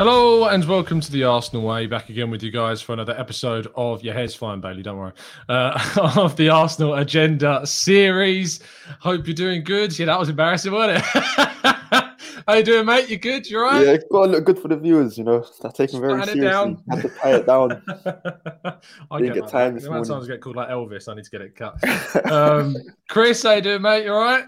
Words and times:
Hello 0.00 0.46
and 0.46 0.64
welcome 0.64 0.98
to 0.98 1.12
the 1.12 1.24
Arsenal 1.24 1.62
Way. 1.62 1.86
Back 1.86 2.08
again 2.08 2.30
with 2.30 2.42
you 2.42 2.50
guys 2.50 2.80
for 2.80 2.94
another 2.94 3.14
episode 3.20 3.70
of 3.74 4.02
Your 4.02 4.14
Hair's 4.14 4.34
Fine, 4.34 4.62
Bailey. 4.62 4.82
Don't 4.82 4.96
worry. 4.96 5.12
Uh, 5.46 5.78
of 6.16 6.34
the 6.36 6.48
Arsenal 6.48 6.94
Agenda 6.94 7.66
series. 7.66 8.60
Hope 9.00 9.26
you're 9.26 9.34
doing 9.34 9.62
good. 9.62 9.98
Yeah, 9.98 10.06
that 10.06 10.18
was 10.18 10.30
embarrassing, 10.30 10.72
wasn't 10.72 11.00
it? 11.00 11.04
How 12.48 12.54
you 12.54 12.62
doing, 12.62 12.86
mate? 12.86 13.10
You 13.10 13.18
good? 13.18 13.46
You 13.50 13.60
right? 13.60 13.84
Yeah, 13.84 13.92
it's 13.92 14.06
got 14.10 14.24
to 14.24 14.32
look 14.32 14.46
good 14.46 14.58
for 14.58 14.68
the 14.68 14.76
viewers. 14.78 15.18
You 15.18 15.24
know, 15.24 15.42
start 15.42 15.74
taking 15.74 16.00
very 16.00 16.14
seriously. 16.22 16.40
Down. 16.40 16.82
Have 16.88 17.02
to 17.02 17.08
tie 17.10 17.34
it 17.34 17.46
down. 17.46 17.82
I 19.10 19.20
get, 19.20 19.34
get 19.34 19.48
time 19.48 19.74
this 19.74 19.84
morning. 19.84 20.04
Sometimes 20.04 20.28
get 20.28 20.40
called 20.40 20.56
like 20.56 20.70
Elvis. 20.70 21.10
I 21.10 21.14
need 21.14 21.24
to 21.24 21.30
get 21.30 21.42
it 21.42 21.54
cut. 21.54 22.32
um, 22.32 22.74
Chris, 23.10 23.42
how 23.42 23.52
you 23.52 23.60
doing, 23.60 23.82
mate? 23.82 24.06
You 24.06 24.14
all 24.14 24.24
right? 24.24 24.44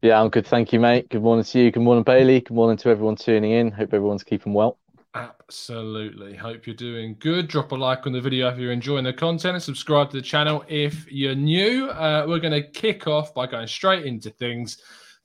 Yeah, 0.00 0.22
I'm 0.22 0.30
good. 0.30 0.46
Thank 0.46 0.72
you, 0.72 0.80
mate. 0.80 1.10
Good 1.10 1.22
morning 1.22 1.44
to 1.44 1.58
you. 1.58 1.70
Good 1.70 1.82
morning, 1.82 2.02
Bailey. 2.02 2.40
Good 2.40 2.54
morning 2.54 2.78
to 2.78 2.88
everyone 2.88 3.16
tuning 3.16 3.50
in. 3.50 3.70
Hope 3.70 3.92
everyone's 3.92 4.24
keeping 4.24 4.54
well. 4.54 4.78
Absolutely. 5.16 6.36
Hope 6.36 6.66
you're 6.66 6.76
doing 6.76 7.16
good. 7.20 7.48
Drop 7.48 7.72
a 7.72 7.74
like 7.74 8.06
on 8.06 8.12
the 8.12 8.20
video 8.20 8.48
if 8.48 8.58
you're 8.58 8.70
enjoying 8.70 9.04
the 9.04 9.12
content 9.12 9.54
and 9.54 9.62
subscribe 9.62 10.10
to 10.10 10.16
the 10.16 10.22
channel 10.22 10.62
if 10.68 11.10
you're 11.10 11.34
new. 11.34 11.88
Uh, 11.88 12.26
we're 12.28 12.38
going 12.38 12.52
to 12.52 12.68
kick 12.68 13.06
off 13.06 13.32
by 13.32 13.46
going 13.46 13.66
straight 13.66 14.04
into 14.04 14.28
things 14.28 14.76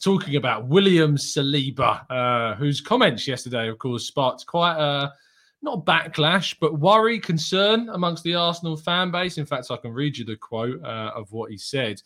talking 0.02 0.38
about 0.38 0.68
William 0.68 1.18
Saliba, 1.18 2.10
uh, 2.10 2.56
whose 2.56 2.80
comments 2.80 3.28
yesterday, 3.28 3.68
of 3.68 3.80
course, 3.80 4.08
sparked 4.08 4.46
quite 4.46 4.78
a 4.78 5.12
not 5.62 5.86
backlash, 5.86 6.56
but 6.60 6.80
worry, 6.80 7.20
concern 7.20 7.90
amongst 7.90 8.24
the 8.24 8.36
Arsenal 8.36 8.78
fan 8.78 9.12
base. 9.12 9.38
In 9.38 9.46
fact, 9.46 9.68
I 9.70 9.78
can 9.78 9.92
read 9.92 10.18
you 10.18 10.26
the 10.26 10.38
quote 10.38 10.82
uh, 10.84 11.12
of 11.16 11.32
what 11.32 11.52
he 11.52 11.58
said. 11.58 12.02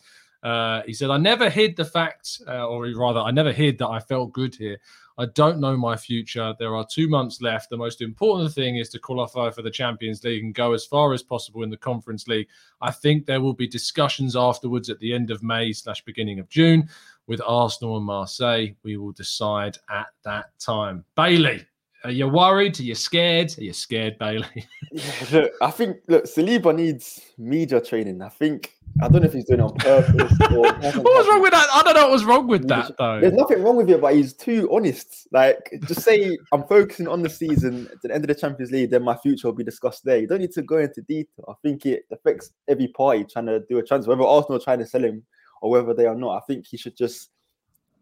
Uh, 0.46 0.82
he 0.86 0.94
said, 0.94 1.10
I 1.10 1.16
never 1.16 1.50
hid 1.50 1.74
the 1.74 1.84
fact, 1.84 2.40
uh, 2.46 2.68
or 2.68 2.86
rather, 2.94 3.18
I 3.18 3.32
never 3.32 3.50
hid 3.50 3.78
that 3.78 3.88
I 3.88 3.98
felt 3.98 4.32
good 4.32 4.54
here. 4.54 4.78
I 5.18 5.26
don't 5.34 5.58
know 5.58 5.76
my 5.76 5.96
future. 5.96 6.54
There 6.56 6.76
are 6.76 6.86
two 6.88 7.08
months 7.08 7.42
left. 7.42 7.68
The 7.68 7.76
most 7.76 8.00
important 8.00 8.54
thing 8.54 8.76
is 8.76 8.88
to 8.90 9.00
qualify 9.00 9.50
for 9.50 9.62
the 9.62 9.72
Champions 9.72 10.22
League 10.22 10.44
and 10.44 10.54
go 10.54 10.72
as 10.72 10.86
far 10.86 11.12
as 11.12 11.24
possible 11.24 11.64
in 11.64 11.70
the 11.70 11.76
Conference 11.76 12.28
League. 12.28 12.46
I 12.80 12.92
think 12.92 13.26
there 13.26 13.40
will 13.40 13.54
be 13.54 13.66
discussions 13.66 14.36
afterwards 14.36 14.88
at 14.88 15.00
the 15.00 15.12
end 15.12 15.32
of 15.32 15.42
May 15.42 15.72
slash 15.72 16.04
beginning 16.04 16.38
of 16.38 16.48
June 16.48 16.88
with 17.26 17.40
Arsenal 17.44 17.96
and 17.96 18.06
Marseille. 18.06 18.68
We 18.84 18.98
will 18.98 19.10
decide 19.10 19.78
at 19.90 20.08
that 20.22 20.56
time. 20.60 21.04
Bailey, 21.16 21.66
are 22.06 22.12
you 22.12 22.28
worried? 22.28 22.78
Are 22.78 22.84
you 22.84 22.94
scared? 22.94 23.52
Are 23.58 23.64
you 23.64 23.72
scared, 23.72 24.16
Bailey? 24.18 24.46
yeah, 24.92 25.12
look, 25.32 25.52
I 25.60 25.70
think 25.72 25.96
look, 26.06 26.24
Saliba 26.24 26.74
needs 26.74 27.20
media 27.36 27.80
training. 27.80 28.22
I 28.22 28.28
think 28.28 28.76
I 29.02 29.08
don't 29.08 29.22
know 29.22 29.26
if 29.26 29.32
he's 29.32 29.44
doing 29.44 29.58
it 29.58 29.64
on 29.64 29.74
purpose. 29.74 30.32
Or 30.52 30.62
what 30.62 31.04
was 31.04 31.26
wrong 31.26 31.42
with 31.42 31.50
that? 31.50 31.66
I 31.72 31.82
don't 31.82 31.94
know 31.94 32.04
what 32.04 32.12
was 32.12 32.24
wrong 32.24 32.46
with 32.46 32.68
that 32.68 32.92
though. 32.96 33.20
There's 33.20 33.34
nothing 33.34 33.62
wrong 33.62 33.76
with 33.76 33.90
it, 33.90 34.00
but 34.00 34.14
he's 34.14 34.32
too 34.32 34.70
honest. 34.72 35.26
Like, 35.32 35.58
just 35.86 36.02
say 36.02 36.38
I'm 36.52 36.62
focusing 36.68 37.08
on 37.08 37.22
the 37.22 37.28
season 37.28 37.88
at 37.92 38.00
the 38.02 38.14
end 38.14 38.24
of 38.24 38.28
the 38.28 38.34
Champions 38.40 38.70
League, 38.70 38.90
then 38.90 39.02
my 39.02 39.16
future 39.16 39.48
will 39.48 39.54
be 39.54 39.64
discussed 39.64 40.04
there. 40.04 40.18
You 40.18 40.28
don't 40.28 40.40
need 40.40 40.52
to 40.52 40.62
go 40.62 40.78
into 40.78 41.02
detail. 41.02 41.44
I 41.48 41.54
think 41.62 41.84
it 41.86 42.04
affects 42.12 42.52
every 42.68 42.88
party 42.88 43.24
trying 43.24 43.46
to 43.46 43.60
do 43.68 43.78
a 43.78 43.82
transfer, 43.82 44.10
whether 44.10 44.22
Arsenal 44.22 44.58
are 44.58 44.64
trying 44.64 44.78
to 44.78 44.86
sell 44.86 45.04
him 45.04 45.24
or 45.60 45.70
whether 45.72 45.92
they 45.92 46.06
are 46.06 46.14
not. 46.14 46.36
I 46.36 46.40
think 46.46 46.66
he 46.66 46.76
should 46.76 46.96
just 46.96 47.30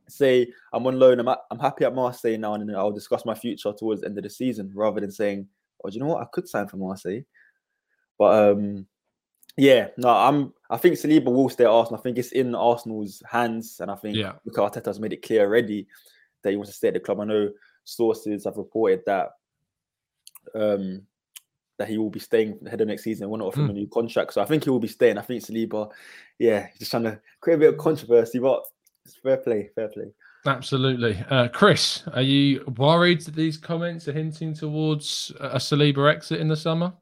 say 0.09 0.53
I'm 0.73 0.87
on 0.87 0.99
loan. 0.99 1.21
I'm 1.21 1.29
at, 1.29 1.41
I'm 1.51 1.59
happy 1.59 1.85
at 1.85 1.95
Marseille 1.95 2.37
now, 2.39 2.55
and 2.55 2.75
I'll 2.77 2.93
discuss 2.93 3.25
my 3.25 3.35
future 3.35 3.73
towards 3.73 4.01
the 4.01 4.09
end 4.09 4.19
of 4.19 4.25
the 4.25 4.31
season, 4.31 4.71
rather 4.75 5.01
than 5.01 5.11
saying, 5.11 5.49
"Oh, 5.83 5.91
do 5.91 5.95
you 5.95 6.01
know 6.01 6.09
what? 6.09 6.23
I 6.23 6.27
could 6.33 6.49
sign 6.49 6.69
for 6.69 6.77
Marseille." 6.77 7.23
But 8.19 8.51
um, 8.53 8.87
yeah, 9.57 9.89
no, 9.97 10.09
I'm. 10.09 10.53
I 10.71 10.77
think 10.77 10.97
Saliba 10.97 11.27
will 11.27 11.49
stay 11.49 11.65
at 11.65 11.71
Arsenal. 11.71 12.01
I 12.01 12.03
think 12.03 12.19
it's 12.19 12.33
in 12.33 12.55
Arsenal's 12.55 13.23
hands, 13.31 13.79
and 13.81 13.91
I 13.91 13.97
think 13.97 14.17
yeah. 14.17 14.33
Mikel 14.45 14.69
Arteta 14.69 14.87
has 14.87 15.01
made 15.01 15.13
it 15.13 15.23
clear 15.23 15.43
already 15.43 15.87
that 16.43 16.51
he 16.51 16.57
wants 16.57 16.73
to 16.73 16.77
stay 16.77 16.89
at 16.89 16.95
the 16.95 17.01
club. 17.01 17.21
I 17.21 17.25
know 17.25 17.51
sources 17.85 18.45
have 18.45 18.57
reported 18.57 19.03
that 19.07 19.31
um, 20.55 21.03
that 21.79 21.89
he 21.89 21.99
will 21.99 22.11
be 22.11 22.21
staying 22.21 22.59
ahead 22.67 22.81
of 22.81 22.89
next 22.89 23.05
season. 23.05 23.29
We're 23.29 23.39
not 23.39 23.49
offering 23.49 23.69
mm. 23.69 23.71
a 23.71 23.75
new 23.75 23.89
contract, 23.89 24.35
so 24.35 24.43
I 24.43 24.45
think 24.45 24.65
he 24.65 24.71
will 24.71 24.81
be 24.81 24.89
staying. 24.89 25.19
I 25.19 25.23
think 25.23 25.43
Saliba, 25.43 25.91
yeah, 26.39 26.67
he's 26.69 26.81
just 26.81 26.91
trying 26.91 27.05
to 27.05 27.21
create 27.41 27.57
a 27.57 27.59
bit 27.59 27.75
of 27.75 27.79
controversy, 27.79 28.39
but 28.39 28.65
fair 29.23 29.37
play, 29.39 29.71
fair 29.75 29.89
play. 29.89 30.07
Absolutely. 30.47 31.25
Uh, 31.31 31.49
Chris, 31.49 32.03
are 32.13 32.23
you 32.23 32.65
worried 32.77 33.23
that 33.23 33.35
these 33.35 33.57
comments 33.57 34.07
are 34.09 34.13
hinting 34.13 34.53
towards 34.53 35.33
a 35.41 35.57
Saliba 35.57 36.13
exit 36.13 36.41
in 36.41 36.49
the 36.49 36.57
summer? 36.57 36.93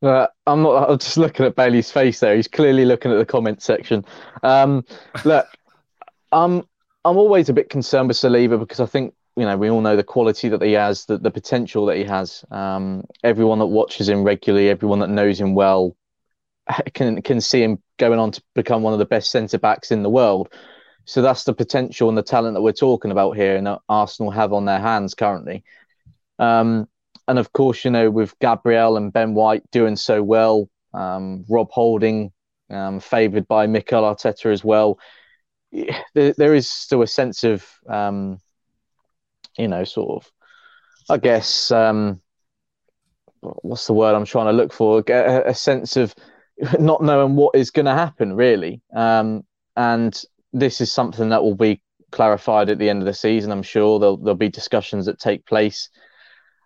Uh, 0.00 0.26
I'm 0.46 0.62
not. 0.62 0.90
I'm 0.90 0.98
just 0.98 1.16
looking 1.18 1.44
at 1.44 1.56
Bailey's 1.56 1.90
face 1.90 2.20
there. 2.20 2.36
He's 2.36 2.48
clearly 2.48 2.84
looking 2.84 3.10
at 3.10 3.16
the 3.16 3.26
comment 3.26 3.60
section. 3.60 4.04
Um, 4.42 4.84
look, 5.24 5.46
I'm 6.32 6.62
I'm 7.04 7.16
always 7.16 7.48
a 7.48 7.52
bit 7.52 7.68
concerned 7.68 8.08
with 8.08 8.16
Saliba 8.16 8.58
because 8.58 8.80
I 8.80 8.86
think 8.86 9.14
you 9.36 9.44
know 9.44 9.56
we 9.56 9.70
all 9.70 9.80
know 9.80 9.96
the 9.96 10.04
quality 10.04 10.48
that 10.48 10.62
he 10.62 10.72
has, 10.72 11.04
the 11.06 11.18
the 11.18 11.30
potential 11.30 11.84
that 11.86 11.96
he 11.96 12.04
has. 12.04 12.44
Um, 12.50 13.04
everyone 13.24 13.58
that 13.58 13.66
watches 13.66 14.08
him 14.08 14.22
regularly, 14.22 14.68
everyone 14.68 15.00
that 15.00 15.10
knows 15.10 15.40
him 15.40 15.54
well, 15.54 15.96
can 16.94 17.22
can 17.22 17.40
see 17.40 17.62
him 17.62 17.82
going 17.98 18.18
on 18.18 18.32
to 18.32 18.42
become 18.54 18.82
one 18.82 18.92
of 18.92 18.98
the 18.98 19.04
best 19.04 19.30
centre 19.30 19.58
backs 19.58 19.90
in 19.90 20.02
the 20.02 20.10
world. 20.10 20.52
So 21.04 21.22
that's 21.22 21.44
the 21.44 21.54
potential 21.54 22.08
and 22.08 22.18
the 22.18 22.22
talent 22.22 22.54
that 22.54 22.62
we're 22.62 22.72
talking 22.72 23.10
about 23.10 23.36
here, 23.36 23.56
and 23.56 23.78
Arsenal 23.88 24.30
have 24.30 24.52
on 24.52 24.66
their 24.66 24.78
hands 24.78 25.14
currently. 25.14 25.64
Um, 26.38 26.88
and 27.26 27.38
of 27.38 27.52
course, 27.52 27.84
you 27.84 27.90
know, 27.90 28.10
with 28.10 28.38
Gabriel 28.38 28.96
and 28.96 29.12
Ben 29.12 29.34
White 29.34 29.62
doing 29.70 29.96
so 29.96 30.22
well, 30.22 30.68
um, 30.92 31.44
Rob 31.48 31.70
Holding 31.70 32.32
um, 32.70 33.00
favoured 33.00 33.48
by 33.48 33.66
Mikel 33.66 34.02
Arteta 34.02 34.52
as 34.52 34.64
well. 34.64 34.98
There, 36.14 36.32
there 36.32 36.54
is 36.54 36.68
still 36.68 37.02
a 37.02 37.06
sense 37.06 37.44
of, 37.44 37.64
um, 37.86 38.38
you 39.58 39.68
know, 39.68 39.84
sort 39.84 40.24
of, 40.24 40.32
I 41.10 41.18
guess, 41.18 41.70
um, 41.70 42.22
what's 43.40 43.86
the 43.86 43.92
word 43.92 44.14
I'm 44.14 44.24
trying 44.24 44.46
to 44.46 44.52
look 44.52 44.72
for? 44.72 45.04
A, 45.06 45.50
a 45.50 45.54
sense 45.54 45.96
of 45.98 46.14
not 46.78 47.02
knowing 47.02 47.36
what 47.36 47.54
is 47.54 47.70
going 47.70 47.86
to 47.86 47.94
happen, 47.94 48.34
really. 48.34 48.80
Um, 48.94 49.44
and 49.76 50.20
this 50.52 50.80
is 50.80 50.92
something 50.92 51.28
that 51.28 51.42
will 51.42 51.54
be 51.54 51.80
clarified 52.10 52.70
at 52.70 52.78
the 52.78 52.88
end 52.88 53.00
of 53.00 53.06
the 53.06 53.14
season. 53.14 53.52
I'm 53.52 53.62
sure 53.62 53.98
there'll, 53.98 54.16
there'll 54.16 54.34
be 54.34 54.48
discussions 54.48 55.06
that 55.06 55.18
take 55.18 55.46
place. 55.46 55.90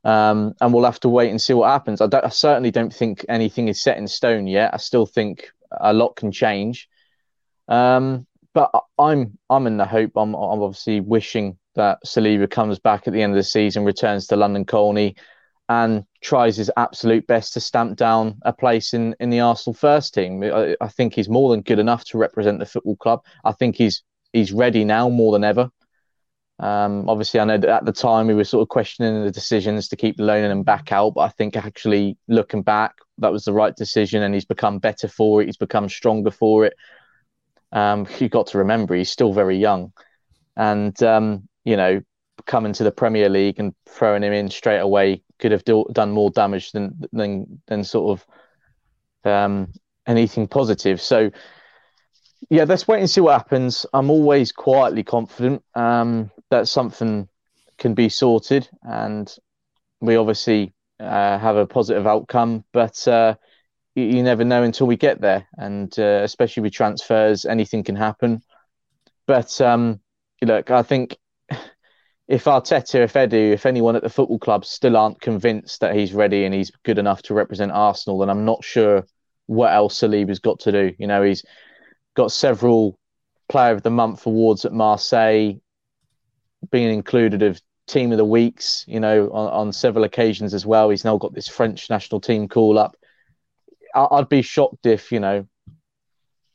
Um, 0.05 0.55
and 0.61 0.73
we'll 0.73 0.85
have 0.85 1.01
to 1.01 1.09
wait 1.09 1.31
and 1.31 1.41
see 1.41 1.53
what 1.53 1.71
happens. 1.71 2.01
I, 2.01 2.09
I, 2.13 2.29
certainly 2.29 2.73
don't 2.73 2.93
think 2.93 3.25
anything 3.29 3.69
is 3.69 3.81
set 3.81 3.99
in 3.99 4.09
stone 4.09 4.49
yet. 4.49 4.75
I 4.75 4.79
still 4.79 5.07
think 5.07 5.51
a 5.71 5.93
lot 5.93 6.17
can 6.17 6.33
change. 6.33 6.89
Um, 7.69 8.27
but 8.53 8.71
I'm 8.99 9.39
I'm 9.49 9.67
in 9.67 9.77
the 9.77 9.87
hope. 9.87 10.13
I'm, 10.17 10.35
I'm 10.35 10.63
obviously 10.63 11.01
wishing 11.01 11.57
that 11.75 11.99
Saliba 12.05 12.51
comes 12.51 12.79
back 12.79 13.07
at 13.07 13.13
the 13.13 13.23
end 13.23 13.33
of 13.33 13.37
the 13.37 13.45
season, 13.45 13.85
returns 13.85 14.27
to 14.27 14.37
London 14.37 14.65
Colney, 14.65 15.17
and 15.73 16.05
tries 16.21 16.57
his 16.57 16.71
absolute 16.77 17.27
best 17.27 17.55
to 17.55 17.61
stamp 17.61 17.97
down 17.97 18.39
a 18.43 18.53
place 18.53 18.93
in, 18.93 19.17
in 19.21 19.31
the 19.31 19.41
Arsenal 19.41 19.73
first 19.73 20.13
team. 20.13 20.43
I, 20.43 20.77
I, 20.83 20.89
think 20.89 21.15
he's 21.15 21.31
more 21.31 21.51
than 21.51 21.63
good 21.63 21.79
enough 21.79 22.05
to 22.07 22.19
represent 22.19 22.59
the 22.59 22.67
football 22.67 22.97
club. 22.97 23.25
I 23.43 23.53
think 23.53 23.77
he's 23.77 24.03
he's 24.35 24.53
ready 24.53 24.85
now 24.85 25.09
more 25.09 25.33
than 25.33 25.45
ever. 25.45 25.71
Um, 26.59 27.09
obviously, 27.09 27.41
I 27.41 27.45
know 27.45 27.57
that 27.57 27.71
at 27.71 27.85
the 27.87 27.93
time 27.93 28.27
we 28.27 28.35
were 28.35 28.45
sort 28.45 28.63
of 28.63 28.69
questioning 28.69 29.25
the 29.25 29.31
decisions 29.31 29.89
to 29.89 29.97
keep 29.97 30.17
loaning 30.19 30.51
him 30.51 30.63
back 30.63 30.93
out, 30.93 31.15
but 31.15 31.23
I 31.23 31.29
think 31.31 31.57
actually 31.57 32.19
looking 32.29 32.63
back, 32.63 32.97
that 33.19 33.33
was 33.33 33.45
the 33.45 33.55
right 33.55 33.75
decision, 33.75 34.23
and 34.23 34.35
he's 34.35 34.45
become 34.45 34.79
better 34.79 35.09
for 35.09 35.41
it. 35.41 35.47
He's 35.47 35.57
become 35.57 35.89
stronger 35.89 36.31
for 36.31 36.67
it. 36.67 36.75
Um, 37.73 38.07
you've 38.19 38.31
got 38.31 38.49
to 38.49 38.59
remember 38.59 38.95
he's 38.95 39.11
still 39.11 39.33
very 39.33 39.57
young, 39.57 39.93
and 40.55 41.03
um, 41.03 41.49
you 41.65 41.79
know, 41.79 42.03
coming 42.47 42.73
to 42.75 42.85
the 42.85 42.91
Premier 42.91 43.29
League 43.29 43.59
and 43.59 43.75
throwing 43.87 44.23
him 44.23 44.33
in 44.33 44.51
straight 44.51 44.79
away 44.79 45.23
could 45.39 45.53
have 45.53 45.65
do, 45.65 45.85
done 45.93 46.11
more 46.11 46.31
damage 46.31 46.73
than 46.73 46.99
than 47.13 47.61
than 47.67 47.85
sort 47.85 48.21
of 49.25 49.31
um, 49.31 49.73
anything 50.07 50.47
positive. 50.49 51.01
So 51.01 51.31
yeah, 52.51 52.65
let's 52.65 52.89
wait 52.89 53.01
and 53.01 53.11
see 53.11 53.21
what 53.21 53.33
happens. 53.33 53.87
I'm 53.93 54.11
always 54.11 54.53
quietly 54.53 55.03
confident 55.03 55.63
um, 55.75 56.31
that 56.51 56.69
something 56.69 57.29
can 57.79 57.95
be 57.95 58.09
sorted, 58.09 58.69
and 58.83 59.35
we 60.01 60.17
obviously 60.17 60.73
uh, 61.01 61.39
have 61.39 61.57
a 61.57 61.67
positive 61.67 62.07
outcome. 62.07 62.65
But 62.73 63.07
uh, 63.07 63.37
you, 63.95 64.23
never 64.23 64.45
know 64.45 64.63
until 64.63 64.87
we 64.87 64.97
get 64.97 65.21
there, 65.21 65.47
and 65.57 65.97
uh, 65.99 66.21
especially 66.23 66.63
with 66.63 66.73
transfers, 66.73 67.45
anything 67.45 67.85
can 67.85 67.97
happen. 67.97 68.43
But 69.27 69.61
um, 69.61 70.01
look, 70.43 70.71
I 70.71 70.83
think 70.83 71.17
if 72.29 72.45
Arteta, 72.45 73.03
if 73.03 73.15
Edu, 73.15 73.53
if 73.53 73.67
anyone 73.67 73.97
at 73.97 74.03
the 74.03 74.09
football 74.09 74.39
club 74.39 74.65
still 74.65 74.97
aren't 74.97 75.21
convinced 75.21 75.81
that 75.81 75.95
he's 75.95 76.15
ready 76.15 76.45
and 76.45 76.55
he's 76.55 76.71
good 76.85 76.99
enough 76.99 77.23
to 77.23 77.35
represent 77.35 77.73
Arsenal, 77.73 78.19
then 78.19 78.31
I'm 78.31 78.45
not 78.45 78.65
sure 78.65 79.05
what 79.47 79.73
else 79.73 80.01
Saliba's 80.01 80.39
got 80.39 80.61
to 80.61 80.73
do. 80.73 80.93
You 80.99 81.07
know, 81.07 81.23
he's 81.23 81.45
got 82.15 82.33
several 82.33 82.99
Player 83.49 83.73
of 83.73 83.83
the 83.83 83.91
Month 83.91 84.25
awards 84.27 84.65
at 84.65 84.73
Marseille, 84.73 85.55
being 86.71 86.95
included 86.95 87.43
of 87.43 87.61
Team 87.87 88.13
of 88.13 88.19
the 88.19 88.25
Weeks, 88.25 88.85
you 88.87 89.01
know, 89.01 89.29
on, 89.31 89.53
on 89.53 89.73
several 89.73 90.05
occasions 90.05 90.55
as 90.55 90.65
well. 90.65 90.89
He's 90.89 91.05
now 91.05 91.19
got 91.19 91.35
this 91.35 91.49
French 91.49 91.91
national 91.91 92.21
team 92.21 92.49
call 92.49 92.79
up. 92.79 92.97
I'd 93.95 94.29
be 94.29 94.41
shocked 94.41 94.87
if, 94.87 95.13
you 95.13 95.21
know, 95.21 95.47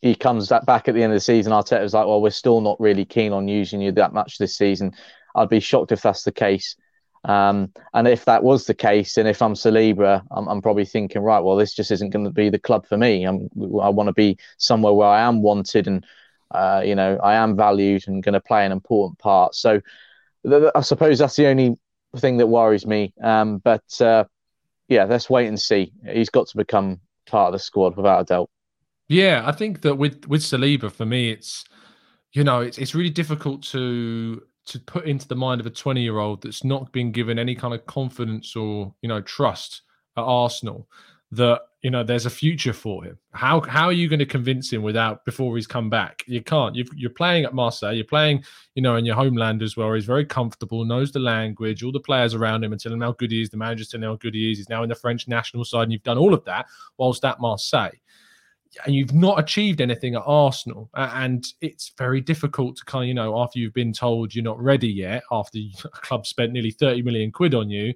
he 0.02 0.16
comes 0.16 0.50
back 0.66 0.88
at 0.88 0.96
the 0.96 1.04
end 1.04 1.12
of 1.12 1.18
the 1.18 1.20
season. 1.20 1.52
Arteta's 1.52 1.94
like, 1.94 2.08
well, 2.08 2.22
we're 2.22 2.30
still 2.32 2.62
not 2.62 2.80
really 2.80 3.06
keen 3.06 3.34
on 3.34 3.48
using 3.48 3.82
you 3.82 3.92
that 3.92 4.14
much 4.14 4.38
this 4.38 4.58
season. 4.58 4.94
I'd 5.38 5.50
be 5.50 5.60
shocked 5.60 5.92
if 5.92 6.02
that's 6.02 6.24
the 6.24 6.32
case. 6.32 6.76
Um, 7.24 7.74
and 7.94 8.08
if 8.08 8.26
that 8.26 8.44
was 8.44 8.66
the 8.66 8.74
case, 8.74 9.18
and 9.18 9.28
if 9.28 9.42
I'm 9.42 9.54
Saliba, 9.54 10.24
I'm, 10.32 10.48
I'm 10.48 10.62
probably 10.62 10.86
thinking, 10.86 11.22
right, 11.22 11.40
well, 11.40 11.58
this 11.58 11.74
just 11.74 11.92
isn't 11.92 12.12
going 12.12 12.26
to 12.26 12.32
be 12.32 12.50
the 12.50 12.60
club 12.60 12.88
for 12.88 12.98
me. 12.98 13.26
I'm, 13.26 13.50
I 13.82 13.90
want 13.90 14.08
to 14.08 14.14
be 14.14 14.38
somewhere 14.58 14.94
where 14.94 15.10
I 15.10 15.22
am 15.22 15.42
wanted 15.42 15.88
and, 15.88 16.06
uh, 16.52 16.82
you 16.86 16.96
know, 16.96 17.18
I 17.22 17.36
am 17.36 17.56
valued 17.58 18.08
and 18.08 18.24
going 18.24 18.34
to 18.34 18.40
play 18.40 18.66
an 18.66 18.72
important 18.72 19.20
part. 19.20 19.56
So 19.56 19.82
th- 20.48 20.72
I 20.74 20.82
suppose 20.82 21.20
that's 21.20 21.36
the 21.36 21.48
only 21.48 21.78
thing 22.16 22.38
that 22.38 22.48
worries 22.48 22.86
me. 22.86 23.14
Um, 23.22 23.58
but 23.58 23.84
uh, 24.00 24.24
yeah, 24.88 25.04
let's 25.04 25.30
wait 25.30 25.48
and 25.48 25.60
see. 25.60 25.92
He's 26.10 26.30
got 26.30 26.48
to 26.48 26.58
become 26.58 27.02
part 27.26 27.48
of 27.48 27.54
the 27.54 27.60
squad 27.60 27.98
without 27.98 28.22
a 28.22 28.26
doubt. 28.26 28.50
Yeah, 29.10 29.44
I 29.46 29.52
think 29.52 29.82
that 29.82 29.96
with 29.96 30.28
with 30.28 30.42
Saliba, 30.42 30.92
for 30.92 31.06
me, 31.06 31.32
it's 31.32 31.64
you 32.34 32.44
know, 32.44 32.62
it's 32.62 32.78
it's 32.78 32.94
really 32.94 33.10
difficult 33.10 33.64
to 33.64 34.42
to 34.68 34.80
put 34.80 35.06
into 35.06 35.28
the 35.28 35.36
mind 35.36 35.62
of 35.62 35.68
a 35.68 35.72
20 35.72 36.02
year 36.02 36.20
old 36.20 36.42
that's 36.42 36.64
not 36.64 36.92
been 36.92 37.12
given 37.12 37.40
any 37.40 37.56
kind 37.56 37.74
of 37.74 37.86
confidence 37.86 38.56
or 38.56 38.94
you 39.02 39.10
know 39.10 39.22
trust 39.22 39.82
at 40.18 40.22
Arsenal 40.22 40.88
that 41.32 41.62
you 41.82 41.92
know 41.92 42.04
there's 42.04 42.26
a 42.26 42.30
future 42.30 42.74
for 42.74 43.04
him. 43.04 43.18
How 43.32 43.62
how 43.62 43.86
are 43.86 43.94
you 43.94 44.10
going 44.10 44.20
to 44.20 44.26
convince 44.26 44.72
him 44.72 44.82
without 44.82 45.26
before 45.26 45.56
he's 45.56 45.68
come 45.68 45.90
back? 45.90 46.24
You 46.26 46.42
can't. 46.42 46.76
you 46.76 46.86
are 47.06 47.10
playing 47.10 47.46
at 47.46 47.54
Marseille. 47.54 47.94
You're 47.94 48.06
playing, 48.06 48.44
you 48.76 48.82
know, 48.82 48.96
in 48.96 49.06
your 49.06 49.16
homeland 49.16 49.62
as 49.62 49.78
well. 49.78 49.94
He's 49.94 50.06
very 50.06 50.26
comfortable, 50.26 50.84
knows 50.86 51.12
the 51.12 51.20
language. 51.20 51.84
All 51.84 51.92
the 51.92 52.00
players 52.00 52.34
around 52.34 52.64
him 52.64 52.74
are 52.74 52.78
telling 52.78 52.98
him 52.98 53.04
how 53.04 53.14
good 53.14 53.32
he 53.32 53.42
is. 53.42 53.50
The 53.50 53.58
manager's 53.58 53.90
telling 53.90 54.04
him 54.04 54.12
how 54.12 54.18
good 54.18 54.36
he 54.36 54.52
is. 54.52 54.58
He's 54.58 54.70
now 54.70 54.84
in 54.84 54.90
the 54.90 54.96
French 54.96 55.28
national 55.28 55.66
side, 55.66 55.84
and 55.84 55.92
you've 55.92 56.04
done 56.04 56.18
all 56.18 56.34
of 56.34 56.44
that 56.46 56.66
whilst 56.98 57.24
at 57.26 57.40
Marseille 57.40 57.92
and 58.86 58.96
you've 58.96 59.14
not 59.14 59.40
achieved 59.40 59.82
anything 59.82 60.16
at 60.16 60.24
Arsenal, 60.26 60.90
and 60.94 61.46
it's 61.62 61.92
very 61.98 62.22
difficult 62.22 62.78
to 62.78 62.86
kind 62.86 63.04
of, 63.04 63.08
you 63.08 63.14
know, 63.14 63.40
after 63.40 63.60
you've 63.60 63.74
been 63.74 63.94
told 63.94 64.34
you're 64.34 64.44
not 64.44 64.62
ready 64.62 64.90
yet, 64.90 65.24
after 65.32 65.60
a 65.86 65.90
club 65.90 66.26
spent 66.26 66.54
nearly 66.54 66.72
30 66.72 67.02
million 67.04 67.32
quid 67.32 67.54
on 67.54 67.70
you, 67.70 67.94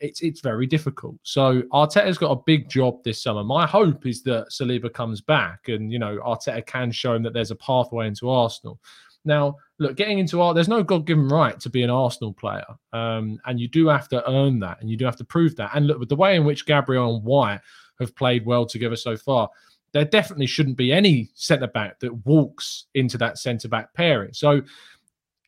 it's 0.00 0.22
it's 0.22 0.40
very 0.40 0.66
difficult. 0.66 1.16
So 1.22 1.62
Arteta's 1.72 2.18
got 2.18 2.32
a 2.32 2.42
big 2.46 2.68
job 2.68 3.02
this 3.04 3.22
summer. 3.22 3.44
My 3.44 3.66
hope 3.66 4.06
is 4.06 4.22
that 4.24 4.48
Saliba 4.50 4.92
comes 4.92 5.20
back, 5.20 5.68
and 5.68 5.92
you 5.92 5.98
know, 5.98 6.18
Arteta 6.18 6.64
can 6.66 6.90
show 6.90 7.14
him 7.14 7.22
that 7.22 7.32
there's 7.32 7.50
a 7.50 7.56
pathway 7.56 8.06
into 8.06 8.28
Arsenal. 8.28 8.80
Now, 9.24 9.56
look, 9.78 9.96
getting 9.96 10.18
into 10.18 10.42
art, 10.42 10.54
there's 10.54 10.68
no 10.68 10.82
God-given 10.82 11.28
right 11.28 11.58
to 11.60 11.70
be 11.70 11.82
an 11.82 11.88
Arsenal 11.90 12.34
player, 12.34 12.66
um, 12.92 13.38
and 13.46 13.58
you 13.58 13.68
do 13.68 13.88
have 13.88 14.08
to 14.08 14.28
earn 14.30 14.60
that, 14.60 14.80
and 14.80 14.90
you 14.90 14.96
do 14.96 15.04
have 15.04 15.16
to 15.16 15.24
prove 15.24 15.56
that. 15.56 15.70
And 15.74 15.86
look, 15.86 15.98
with 15.98 16.10
the 16.10 16.16
way 16.16 16.36
in 16.36 16.44
which 16.44 16.66
Gabriel 16.66 17.16
and 17.16 17.24
White 17.24 17.60
have 18.00 18.14
played 18.16 18.44
well 18.44 18.66
together 18.66 18.96
so 18.96 19.16
far, 19.16 19.48
there 19.94 20.04
definitely 20.04 20.46
shouldn't 20.46 20.76
be 20.76 20.92
any 20.92 21.30
centre 21.34 21.68
back 21.68 22.00
that 22.00 22.12
walks 22.26 22.86
into 22.94 23.16
that 23.16 23.38
centre 23.38 23.68
back 23.68 23.94
pairing. 23.94 24.34
So, 24.34 24.60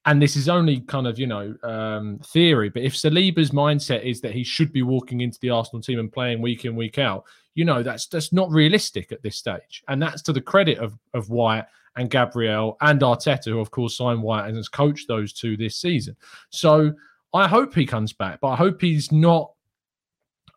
and 0.07 0.23
this 0.23 0.37
is 0.37 0.49
only 0.49 0.81
kind 0.83 1.09
of 1.09 1.19
you 1.19 1.27
know 1.27 1.55
um, 1.65 2.21
theory, 2.25 2.71
but 2.71 2.83
if 2.83 2.95
Saliba's 2.95 3.51
mindset 3.51 4.05
is 4.05 4.21
that 4.21 4.33
he 4.33 4.45
should 4.45 4.73
be 4.73 4.83
walking 4.83 5.21
into 5.21 5.39
the 5.41 5.51
Arsenal 5.51 5.83
team 5.83 5.99
and 5.99 6.11
playing 6.11 6.41
week 6.41 6.65
in 6.65 6.77
week 6.77 6.99
out, 6.99 7.25
you 7.55 7.65
know 7.65 7.83
that's 7.83 8.07
that's 8.07 8.33
not 8.33 8.49
realistic 8.51 9.11
at 9.11 9.23
this 9.23 9.37
stage, 9.37 9.83
and 9.89 10.01
that's 10.01 10.23
to 10.23 10.33
the 10.33 10.41
credit 10.41 10.79
of 10.79 10.97
of 11.13 11.29
White 11.29 11.67
and 11.97 12.09
Gabriel 12.09 12.77
and 12.83 13.01
Arteta, 13.01 13.47
who 13.47 13.59
of 13.59 13.73
course 13.73 13.99
signed 13.99 14.23
White 14.23 14.47
and 14.47 14.57
has 14.57 14.69
coached 14.69 15.09
those 15.09 15.33
two 15.33 15.57
this 15.57 15.81
season. 15.81 16.17
So 16.51 16.93
I 17.35 17.49
hope 17.49 17.75
he 17.75 17.85
comes 17.85 18.13
back, 18.13 18.39
but 18.41 18.49
I 18.49 18.57
hope 18.57 18.81
he's 18.81 19.11
not 19.11 19.51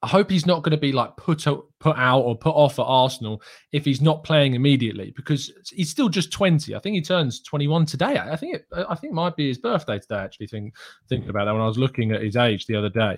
I 0.02 0.08
hope 0.08 0.30
he's 0.30 0.46
not 0.46 0.64
going 0.64 0.72
to 0.72 0.78
be 0.78 0.94
like 0.94 1.18
put 1.18 1.46
out, 1.46 1.66
put 1.80 1.98
out 1.98 2.22
or 2.22 2.38
put 2.38 2.56
off 2.56 2.80
at 2.80 2.84
Arsenal 2.84 3.42
if 3.74 3.84
he's 3.84 4.00
not 4.02 4.24
playing 4.24 4.54
immediately 4.54 5.12
because 5.16 5.52
he's 5.72 5.90
still 5.90 6.08
just 6.08 6.32
20. 6.32 6.74
I 6.74 6.80
think 6.80 6.96
he 6.96 7.02
turns 7.02 7.42
21 7.42 7.86
today. 7.86 8.18
I 8.18 8.36
think 8.38 8.56
it, 8.56 8.66
I 8.74 8.96
think 8.96 9.12
it 9.12 9.16
might 9.16 9.36
be 9.36 9.50
his 9.50 9.58
birthday 9.58 10.00
today. 10.00 10.20
Actually, 10.20 10.48
think, 10.48 10.74
thinking 11.10 11.30
about 11.30 11.46
that 11.46 11.52
when 11.52 11.62
I 11.62 11.68
was 11.68 11.78
looking 11.78 12.12
at 12.12 12.22
his 12.22 12.38
age 12.38 12.66
the 12.66 12.78
other 12.78 12.90
day. 12.90 13.18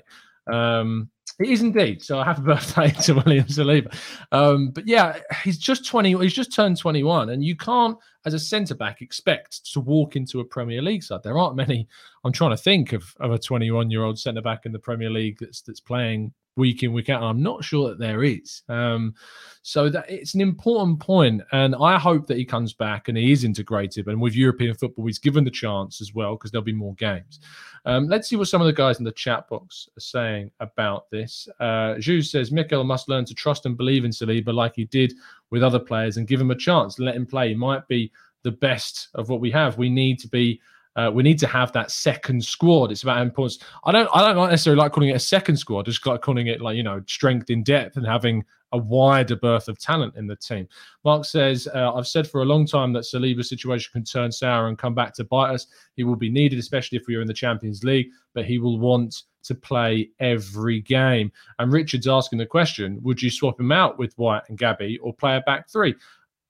Um, 0.52 1.10
it 1.40 1.50
is 1.50 1.62
indeed. 1.62 2.04
So 2.04 2.22
happy 2.22 2.42
birthday 2.46 2.90
to 3.04 3.14
William 3.14 3.46
Saliba. 3.46 3.96
Um, 4.32 4.72
but 4.72 4.88
yeah, 4.88 5.20
he's 5.44 5.58
just 5.58 5.86
20. 5.86 6.18
He's 6.18 6.34
just 6.34 6.54
turned 6.54 6.78
21, 6.78 7.30
and 7.30 7.44
you 7.44 7.56
can't, 7.56 7.98
as 8.26 8.34
a 8.34 8.40
centre 8.40 8.76
back, 8.76 9.02
expect 9.02 9.72
to 9.74 9.80
walk 9.80 10.16
into 10.16 10.40
a 10.40 10.46
Premier 10.46 10.82
League 10.82 11.04
side. 11.04 11.24
There 11.24 11.38
aren't 11.38 11.56
many. 11.56 11.88
I'm 12.24 12.32
trying 12.32 12.52
to 12.52 12.58
think 12.58 12.94
of, 12.94 13.16
of 13.20 13.32
a 13.32 13.40
21 13.40 13.90
year 13.90 14.04
old 14.04 14.20
centre 14.20 14.42
back 14.42 14.66
in 14.66 14.72
the 14.72 14.80
Premier 14.80 15.10
League 15.10 15.38
that's 15.40 15.62
that's 15.62 15.80
playing 15.80 16.34
week 16.56 16.84
in 16.84 16.94
week 16.94 17.10
out. 17.10 17.24
I'm 17.24 17.42
not 17.42 17.64
sure 17.64 17.90
that 17.90 18.00
there 18.00 18.24
is. 18.24 18.62
Um, 18.68 19.16
so 19.64 19.90
that 19.90 20.10
it's 20.10 20.34
an 20.34 20.42
important 20.42 21.00
point, 21.00 21.42
and 21.52 21.76
I 21.76 21.98
hope 21.98 22.28
that 22.28 22.38
he 22.38 22.46
comes 22.46 22.74
back 22.74 23.08
and 23.08 23.18
he 23.18 23.32
is 23.32 23.44
integrated. 23.44 24.08
And 24.08 24.22
with 24.22 24.36
European 24.36 24.76
football, 24.76 25.06
he's 25.06 25.20
given 25.20 25.44
the 25.44 25.52
chance 25.52 26.02
as 26.02 26.14
well 26.14 26.36
because 26.36 26.52
there'll 26.52 26.64
be 26.64 26.74
more 26.74 26.96
games. 26.96 27.40
Um, 27.86 28.08
let's 28.08 28.30
see 28.30 28.36
what 28.36 28.48
some 28.48 28.62
of 28.62 28.68
the 28.68 28.74
guys 28.74 29.00
in 29.00 29.06
the 29.06 29.12
chat 29.12 29.48
box 29.50 29.90
are 29.98 30.02
saying 30.02 30.52
about 30.60 31.10
this. 31.10 31.48
Uh, 31.60 32.00
says 32.00 32.52
Mikel 32.52 32.84
must 32.84 33.10
learn 33.10 33.26
to 33.26 33.34
trust 33.34 33.66
and 33.66 33.78
believe 33.78 34.06
in 34.06 34.12
Saliba 34.12 34.54
like 34.54 34.74
he 34.76 34.86
did 34.86 35.14
with 35.52 35.64
other 35.64 35.80
players 35.80 36.18
and 36.18 36.28
give 36.28 36.42
him 36.42 36.52
a 36.52 36.56
chance. 36.56 36.98
Let 36.98 37.16
him 37.16 37.26
play. 37.26 37.50
He 37.50 37.56
might 37.56 37.88
be 37.88 38.12
the 38.44 38.52
best 38.52 39.10
of 39.14 39.30
what 39.30 39.40
we 39.40 39.52
have. 39.52 39.78
We 39.78 39.90
need 39.90 40.20
to 40.20 40.28
be 40.28 40.60
uh, 40.98 41.10
we 41.14 41.24
need 41.24 41.40
to 41.40 41.48
have 41.48 41.72
that 41.72 41.90
second 41.90 42.44
squad. 42.44 42.92
It's 42.92 43.04
about 43.04 43.22
importance. 43.22 43.64
I 43.86 43.94
don't. 43.94 44.10
I 44.14 44.34
don't 44.34 44.50
necessarily 44.50 44.82
like 44.82 44.92
calling 44.92 45.10
it 45.10 45.16
a 45.16 45.20
second 45.20 45.56
squad. 45.56 45.86
Just 45.86 46.06
like 46.06 46.22
calling 46.22 46.48
it 46.48 46.60
like 46.60 46.76
you 46.76 46.84
know 46.84 47.02
strength 47.08 47.50
in 47.50 47.64
depth 47.64 47.96
and 47.96 48.06
having 48.06 48.44
a 48.74 48.78
wider 48.78 49.36
berth 49.36 49.68
of 49.68 49.80
talent 49.80 50.16
in 50.16 50.28
the 50.28 50.36
team. 50.36 50.68
Mark 51.04 51.26
says, 51.26 51.68
uh, 51.74 51.94
I've 51.94 52.08
said 52.08 52.28
for 52.28 52.42
a 52.42 52.46
long 52.46 52.66
time 52.66 52.94
that 52.94 53.04
Saliba's 53.04 53.50
situation 53.50 53.90
can 53.92 54.06
turn 54.06 54.32
sour 54.32 54.68
and 54.68 54.78
come 54.78 54.96
back 54.96 55.14
to 55.16 55.26
bite 55.26 55.54
us. 55.54 55.68
He 55.96 56.04
will 56.04 56.16
be 56.16 56.30
needed, 56.30 56.58
especially 56.58 56.98
if 56.98 57.06
we 57.08 57.16
are 57.16 57.22
in 57.22 57.28
the 57.28 57.34
Champions 57.34 57.84
League, 57.84 58.08
but 58.34 58.46
he 58.46 58.60
will 58.60 58.80
want 58.80 59.24
to 59.44 59.56
play 59.56 60.10
every 60.20 60.82
game. 60.82 61.32
And 61.60 61.72
Richard's 61.72 62.08
asking 62.08 62.40
the 62.40 62.46
question 62.46 63.00
Would 63.04 63.22
you 63.22 63.30
swap 63.30 63.60
him 63.60 63.72
out 63.72 63.98
with 63.98 64.18
White 64.18 64.44
and 64.50 64.58
Gabby 64.58 64.98
or 65.00 65.14
play 65.14 65.38
a 65.38 65.42
back 65.42 65.70
three? 65.70 65.96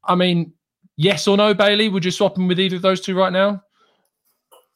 I 0.04 0.16
mean, 0.16 0.54
yes 0.98 1.28
or 1.28 1.38
no, 1.38 1.54
Bailey? 1.54 1.90
Would 1.90 2.06
you 2.06 2.12
swap 2.12 2.38
him 2.38 2.48
with 2.48 2.60
either 2.60 2.78
of 2.78 2.82
those 2.82 3.02
two 3.02 3.16
right 3.16 3.34
now? 3.34 3.64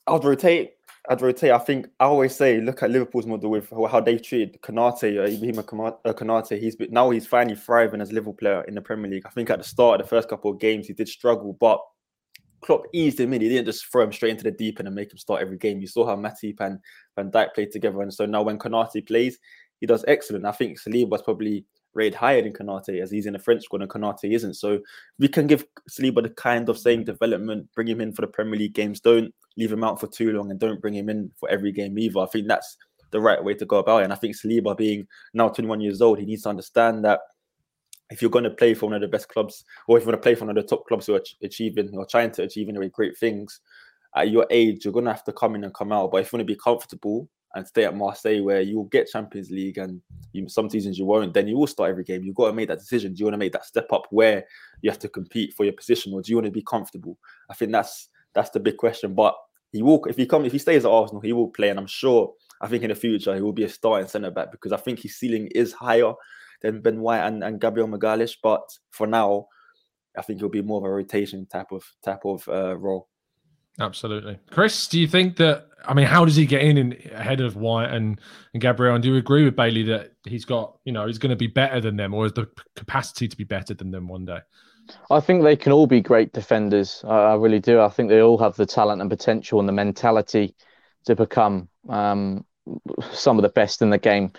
I'd 0.08 0.24
rotate. 0.24 0.74
I'd 1.10 1.22
rotate. 1.22 1.52
I 1.52 1.60
think 1.60 1.88
I 2.00 2.06
always 2.06 2.36
say, 2.36 2.60
look 2.62 2.82
at 2.84 2.92
Liverpool's 2.92 3.26
model 3.26 3.52
with 3.52 3.70
how 3.70 4.00
they've 4.00 4.22
treated 4.22 4.62
Konate, 4.62 5.20
uh, 5.20 5.28
Ibrahima 5.28 5.98
uh, 6.06 6.14
Konate. 6.14 6.60
He's 6.60 6.76
now 6.90 7.10
he's 7.10 7.28
finally 7.28 7.56
thriving 7.56 8.02
as 8.02 8.12
a 8.12 8.14
Liverpool 8.14 8.34
player 8.34 8.64
in 8.64 8.76
the 8.76 8.82
Premier 8.82 9.10
League. 9.10 9.26
I 9.26 9.30
think 9.30 9.50
at 9.50 9.60
the 9.60 9.64
start 9.64 10.00
of 10.00 10.08
the 10.08 10.10
first 10.10 10.30
couple 10.30 10.52
of 10.52 10.60
games 10.60 10.88
he 10.88 10.94
did 10.94 11.08
struggle, 11.08 11.58
but 11.60 11.80
Klopp 12.66 12.88
eased 12.94 13.20
him 13.20 13.32
in. 13.32 13.42
He 13.42 13.50
didn't 13.50 13.68
just 13.68 13.86
throw 13.86 14.04
him 14.04 14.12
straight 14.12 14.32
into 14.32 14.44
the 14.44 14.52
deep 14.52 14.80
end 14.80 14.88
and 14.88 14.96
make 14.96 15.12
him 15.12 15.20
start 15.20 15.42
every 15.42 15.58
game. 15.58 15.80
You 15.80 15.88
saw 15.88 16.06
how 16.06 16.16
Matip 16.16 16.60
and 16.62 16.80
Van 17.16 17.30
Dijk 17.30 17.54
played 17.54 17.72
together, 17.72 18.02
and 18.02 18.12
so 18.12 18.26
now 18.26 18.42
when 18.42 18.58
Konate 18.58 19.08
plays, 19.08 19.38
he 19.80 19.86
does 19.86 20.04
excellent. 20.08 20.46
I 20.46 20.52
think 20.52 20.80
Saliba 20.80 21.10
was 21.10 21.22
probably 21.22 21.66
rated 21.94 22.16
higher 22.16 22.42
than 22.42 22.54
Konate 22.54 23.02
as 23.02 23.12
he's 23.12 23.28
in 23.28 23.34
the 23.34 23.40
French 23.40 23.64
squad 23.64 23.82
and 23.82 23.90
Konate 23.90 24.34
isn't. 24.34 24.56
So 24.56 24.80
we 25.20 25.28
can 25.28 25.48
give 25.48 25.64
Saliba 25.90 26.24
the 26.24 26.30
kind 26.30 26.68
of 26.68 26.78
same 26.78 27.04
development, 27.04 27.70
bring 27.76 27.88
him 27.88 28.02
in 28.02 28.14
for 28.14 28.22
the 28.22 28.28
Premier 28.28 28.58
League 28.58 28.74
games. 28.74 29.00
Don't 29.00 29.34
leave 29.58 29.72
him 29.72 29.84
out 29.84 30.00
for 30.00 30.08
too 30.08 30.34
long 30.34 30.50
and 30.50 30.60
don't 30.60 30.82
bring 30.82 30.96
him 30.96 31.10
in 31.10 31.32
for 31.40 31.50
every 31.50 31.72
game 31.72 31.98
either. 32.00 32.20
I 32.20 32.26
think 32.26 32.48
that's 32.48 32.78
the 33.12 33.22
right 33.22 33.44
way 33.44 33.54
to 33.54 33.66
go 33.66 33.78
about 33.78 34.02
it. 34.02 34.06
And 34.06 34.14
I 34.14 34.18
think 34.18 34.36
Saliba 34.36 34.76
being 34.76 35.08
now 35.34 35.50
21 35.50 35.82
years 35.82 36.02
old, 36.02 36.20
he 36.20 36.26
needs 36.26 36.44
to 36.44 36.50
understand 36.50 37.06
that 37.06 37.22
if 38.12 38.22
you're 38.22 38.32
going 38.32 38.44
to 38.44 38.50
play 38.50 38.74
for 38.74 38.86
one 38.86 38.96
of 38.96 39.02
the 39.02 39.08
best 39.08 39.30
clubs 39.30 39.64
or 39.88 39.98
if 39.98 40.04
you 40.04 40.08
want 40.08 40.22
to 40.22 40.24
play 40.24 40.36
for 40.36 40.46
one 40.46 40.56
of 40.56 40.62
the 40.62 40.68
top 40.68 40.86
clubs 40.88 41.08
who 41.08 41.16
are 41.16 41.24
achieving 41.42 41.90
or 41.98 42.06
trying 42.06 42.32
to 42.32 42.44
achieve 42.44 42.68
very 42.72 42.90
great 42.90 43.18
things 43.18 43.62
at 44.16 44.30
your 44.30 44.46
age, 44.50 44.86
you're 44.86 44.94
going 44.94 45.06
to 45.06 45.12
have 45.12 45.24
to 45.26 45.34
come 45.34 45.56
in 45.56 45.64
and 45.64 45.74
come 45.74 45.92
out. 45.92 46.12
But 46.12 46.22
if 46.22 46.32
you 46.32 46.38
want 46.38 46.48
to 46.48 46.54
be 46.54 46.60
comfortable 46.60 47.28
and 47.56 47.68
stay 47.68 47.86
at 47.86 47.96
Marseille 47.96 48.44
where 48.44 48.62
you 48.62 48.78
will 48.78 48.86
get 48.86 49.10
Champions 49.10 49.50
League 49.50 49.78
and 49.78 50.02
you, 50.34 50.48
some 50.48 50.70
seasons 50.70 51.00
you 51.00 51.06
won't, 51.06 51.34
then 51.34 51.48
you 51.48 51.58
will 51.58 51.68
start 51.68 51.90
every 51.90 52.04
game. 52.04 52.24
You've 52.24 52.36
got 52.36 52.48
to 52.48 52.54
make 52.54 52.68
that 52.68 52.80
decision. 52.80 53.14
Do 53.14 53.20
you 53.20 53.26
want 53.26 53.34
to 53.34 53.40
make 53.40 53.54
that 53.54 53.66
step 53.66 53.92
up 53.92 54.08
where 54.12 54.46
you 54.82 54.90
have 54.90 55.00
to 55.00 55.10
compete 55.10 55.54
for 55.54 55.64
your 55.64 55.74
position 55.74 56.14
or 56.14 56.22
do 56.22 56.32
you 56.32 56.38
want 56.38 56.46
to 56.46 56.52
be 56.52 56.62
comfortable? 56.62 57.18
I 57.50 57.54
think 57.54 57.72
that's 57.72 58.10
that's 58.34 58.52
the 58.52 58.60
big 58.60 58.78
question. 58.78 59.14
But 59.14 59.36
he 59.72 59.82
will 59.82 60.04
if 60.06 60.18
he 60.18 60.26
come 60.26 60.46
if 60.46 60.52
he 60.52 60.60
stays 60.60 60.86
at 60.86 60.92
Arsenal, 60.92 61.22
he 61.22 61.34
will 61.34 61.50
play. 61.50 61.70
And 61.70 61.80
I'm 61.80 61.88
sure 61.88 62.34
I 62.62 62.68
think 62.68 62.84
in 62.84 62.90
the 62.90 62.96
future 62.96 63.36
he 63.36 63.42
will 63.42 63.54
be 63.54 63.64
a 63.64 63.70
starting 63.70 64.08
centre 64.08 64.32
back 64.32 64.52
because 64.52 64.72
I 64.72 64.78
think 64.78 65.00
his 65.00 65.18
ceiling 65.18 65.48
is 65.56 65.74
higher 65.74 66.14
than 66.72 66.82
Ben 66.82 67.00
White 67.00 67.26
and, 67.26 67.44
and 67.44 67.60
Gabriel 67.60 67.88
Magalhaes. 67.88 68.36
But 68.42 68.64
for 68.92 69.08
now, 69.08 69.48
I 70.18 70.22
think 70.22 70.40
he'll 70.40 70.50
be 70.50 70.62
more 70.62 70.80
of 70.80 70.86
a 70.86 70.90
rotation 70.90 71.46
type 71.46 71.72
of 71.72 71.84
type 72.04 72.26
of 72.26 72.48
uh, 72.48 72.78
role. 72.78 73.08
Absolutely. 73.80 74.40
Chris, 74.52 74.88
do 74.88 75.00
you 75.00 75.08
think 75.08 75.36
that 75.38 75.68
I 75.88 75.94
mean, 75.94 76.06
how 76.06 76.26
does 76.26 76.36
he 76.36 76.46
get 76.46 76.62
in, 76.62 76.78
in 76.78 76.94
ahead 77.14 77.42
of 77.42 77.56
White 77.56 77.92
and, 77.92 78.20
and 78.54 78.62
Gabriel? 78.62 78.96
And 78.96 79.04
do 79.04 79.10
you 79.10 79.18
agree 79.18 79.46
with 79.46 79.56
Bailey 79.56 79.84
that 79.84 80.14
he's 80.26 80.46
got, 80.46 80.78
you 80.86 80.92
know, 80.92 81.06
he's 81.08 81.18
going 81.18 81.30
to 81.30 81.36
be 81.36 81.48
better 81.48 81.80
than 81.80 81.96
them 81.96 82.14
or 82.14 82.24
has 82.24 82.34
the 82.34 82.48
capacity 82.76 83.28
to 83.28 83.38
be 83.38 83.44
better 83.44 83.74
than 83.74 83.92
them 83.92 84.08
one 84.08 84.26
day? 84.26 84.40
I 85.10 85.20
think 85.20 85.44
they 85.44 85.56
can 85.56 85.72
all 85.72 85.88
be 85.88 86.02
great 86.02 86.34
defenders. 86.34 87.04
I, 87.08 87.16
I 87.16 87.36
really 87.36 87.60
do. 87.60 87.82
I 87.82 87.90
think 87.90 88.10
they 88.10 88.22
all 88.22 88.38
have 88.38 88.56
the 88.56 88.66
talent 88.66 89.02
and 89.02 89.10
potential 89.10 89.60
and 89.60 89.68
the 89.68 89.74
mentality 89.74 90.56
to 91.06 91.16
become 91.16 91.70
um, 91.90 92.46
some 93.12 93.38
of 93.38 93.44
the 93.44 93.50
best 93.50 93.82
in 93.82 93.90
the 93.90 93.98
game. 93.98 94.32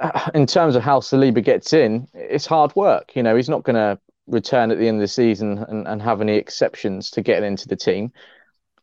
In 0.34 0.46
terms 0.46 0.76
of 0.76 0.82
how 0.82 1.00
Saliba 1.00 1.42
gets 1.42 1.72
in, 1.72 2.08
it's 2.14 2.46
hard 2.46 2.74
work. 2.76 3.14
You 3.14 3.22
know, 3.22 3.36
he's 3.36 3.48
not 3.48 3.62
going 3.62 3.76
to 3.76 3.98
return 4.26 4.70
at 4.70 4.78
the 4.78 4.88
end 4.88 4.96
of 4.96 5.02
the 5.02 5.08
season 5.08 5.58
and, 5.68 5.86
and 5.86 6.00
have 6.00 6.20
any 6.20 6.36
exceptions 6.36 7.10
to 7.10 7.22
getting 7.22 7.46
into 7.46 7.68
the 7.68 7.76
team 7.76 8.12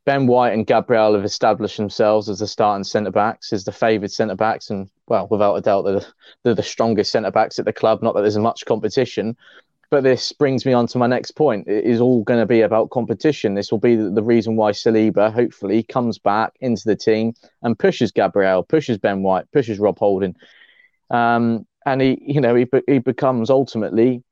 Ben 0.06 0.26
White 0.26 0.54
and 0.54 0.66
Gabriel 0.66 1.14
have 1.14 1.24
established 1.24 1.78
themselves 1.78 2.28
as 2.28 2.40
the 2.40 2.48
starting 2.48 2.84
centre 2.84 3.12
backs, 3.12 3.54
as 3.54 3.66
the 3.66 3.72
favoured 3.72 4.12
centre 4.12 4.36
backs, 4.36 4.70
and 4.70 4.90
well, 5.08 5.28
without 5.30 5.56
a 5.56 5.62
doubt, 5.62 5.84
they're, 5.84 6.02
they're 6.44 6.56
the 6.56 6.64
strongest 6.64 7.12
centre 7.12 7.32
backs 7.32 7.60
at 7.60 7.66
the 7.66 7.74
club. 7.74 8.02
Not 8.02 8.16
that 8.16 8.22
there's 8.22 8.38
much 8.38 8.66
competition, 8.66 9.38
but 9.92 10.04
this 10.04 10.32
brings 10.32 10.66
me 10.66 10.74
on 10.74 10.88
to 10.88 10.98
my 10.98 11.06
next 11.06 11.32
point. 11.32 11.68
It 11.68 11.86
is 11.86 12.02
all 12.02 12.24
going 12.24 12.40
to 12.40 12.48
be 12.48 12.62
about 12.62 12.90
competition. 12.90 13.54
This 13.54 13.72
will 13.72 13.80
be 13.80 13.96
the, 13.96 14.10
the 14.10 14.24
reason 14.24 14.56
why 14.56 14.72
Saliba 14.72 15.32
hopefully 15.32 15.84
comes 15.84 16.18
back 16.18 16.54
into 16.62 16.84
the 16.86 16.96
team 16.96 17.36
and 17.62 17.78
pushes 17.78 18.12
Gabriel, 18.12 18.64
pushes 18.64 18.98
Ben 18.98 19.22
White, 19.22 19.52
pushes 19.52 19.78
Rob 19.78 20.00
Holding, 20.00 20.36
um, 21.12 21.66
and 21.86 22.02
he, 22.02 22.22
you 22.26 22.42
know, 22.42 22.56
he 22.56 22.66
he 22.88 23.00
becomes 23.00 23.50
ultimately 23.50 24.24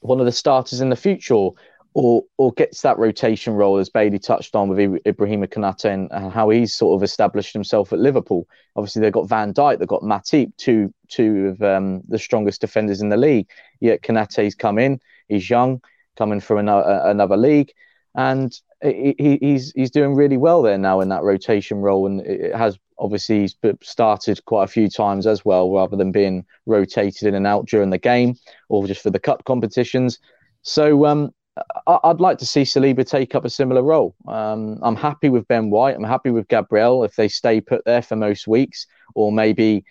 one 0.00 0.20
of 0.20 0.26
the 0.26 0.32
starters 0.32 0.80
in 0.80 0.88
the 0.88 0.96
future 0.96 1.50
or 1.96 2.24
or 2.36 2.52
gets 2.52 2.82
that 2.82 2.98
rotation 2.98 3.54
role 3.54 3.78
as 3.78 3.88
Bailey 3.88 4.18
touched 4.18 4.54
on 4.54 4.68
with 4.68 4.78
Ibrahima 4.78 5.48
Konate 5.48 5.86
and 5.86 6.32
how 6.32 6.50
he's 6.50 6.74
sort 6.74 6.98
of 6.98 7.02
established 7.02 7.54
himself 7.54 7.92
at 7.92 7.98
Liverpool. 7.98 8.46
Obviously, 8.76 9.00
they've 9.00 9.12
got 9.12 9.28
Van 9.28 9.54
Dijk, 9.54 9.78
they've 9.78 9.88
got 9.88 10.02
Matip, 10.02 10.52
two 10.58 10.92
two 11.08 11.46
of 11.46 11.62
um, 11.62 12.02
the 12.06 12.18
strongest 12.18 12.60
defenders 12.60 13.00
in 13.00 13.08
the 13.08 13.16
league. 13.16 13.48
Yet 13.80 14.02
Konate's 14.02 14.54
come 14.54 14.78
in, 14.78 15.00
he's 15.28 15.48
young, 15.48 15.80
coming 16.16 16.40
from 16.40 16.58
another, 16.58 17.00
another 17.04 17.36
league, 17.38 17.72
and 18.14 18.52
he, 18.82 19.38
he's 19.40 19.72
he's 19.72 19.90
doing 19.90 20.14
really 20.14 20.36
well 20.36 20.60
there 20.60 20.78
now 20.78 21.00
in 21.00 21.08
that 21.08 21.22
rotation 21.22 21.78
role, 21.78 22.06
and 22.06 22.20
it 22.20 22.54
has 22.54 22.78
obviously 22.98 23.40
he's 23.40 23.56
started 23.82 24.44
quite 24.44 24.64
a 24.64 24.68
few 24.68 24.88
times 24.88 25.26
as 25.26 25.44
well, 25.44 25.72
rather 25.72 25.96
than 25.96 26.12
being 26.12 26.44
rotated 26.66 27.28
in 27.28 27.34
and 27.34 27.46
out 27.46 27.66
during 27.66 27.90
the 27.90 27.98
game 27.98 28.34
or 28.68 28.86
just 28.86 29.02
for 29.02 29.10
the 29.10 29.18
cup 29.18 29.44
competitions. 29.44 30.18
So 30.62 31.06
um, 31.06 31.32
I'd 31.86 32.20
like 32.20 32.38
to 32.38 32.46
see 32.46 32.62
Saliba 32.62 33.08
take 33.08 33.34
up 33.34 33.44
a 33.44 33.50
similar 33.50 33.82
role. 33.82 34.14
Um, 34.26 34.78
I'm 34.82 34.96
happy 34.96 35.28
with 35.28 35.48
Ben 35.48 35.70
White. 35.70 35.96
I'm 35.96 36.04
happy 36.04 36.30
with 36.30 36.48
Gabriel 36.48 37.04
if 37.04 37.16
they 37.16 37.28
stay 37.28 37.60
put 37.60 37.84
there 37.84 38.02
for 38.02 38.16
most 38.16 38.46
weeks, 38.46 38.86
or 39.14 39.32
maybe 39.32 39.84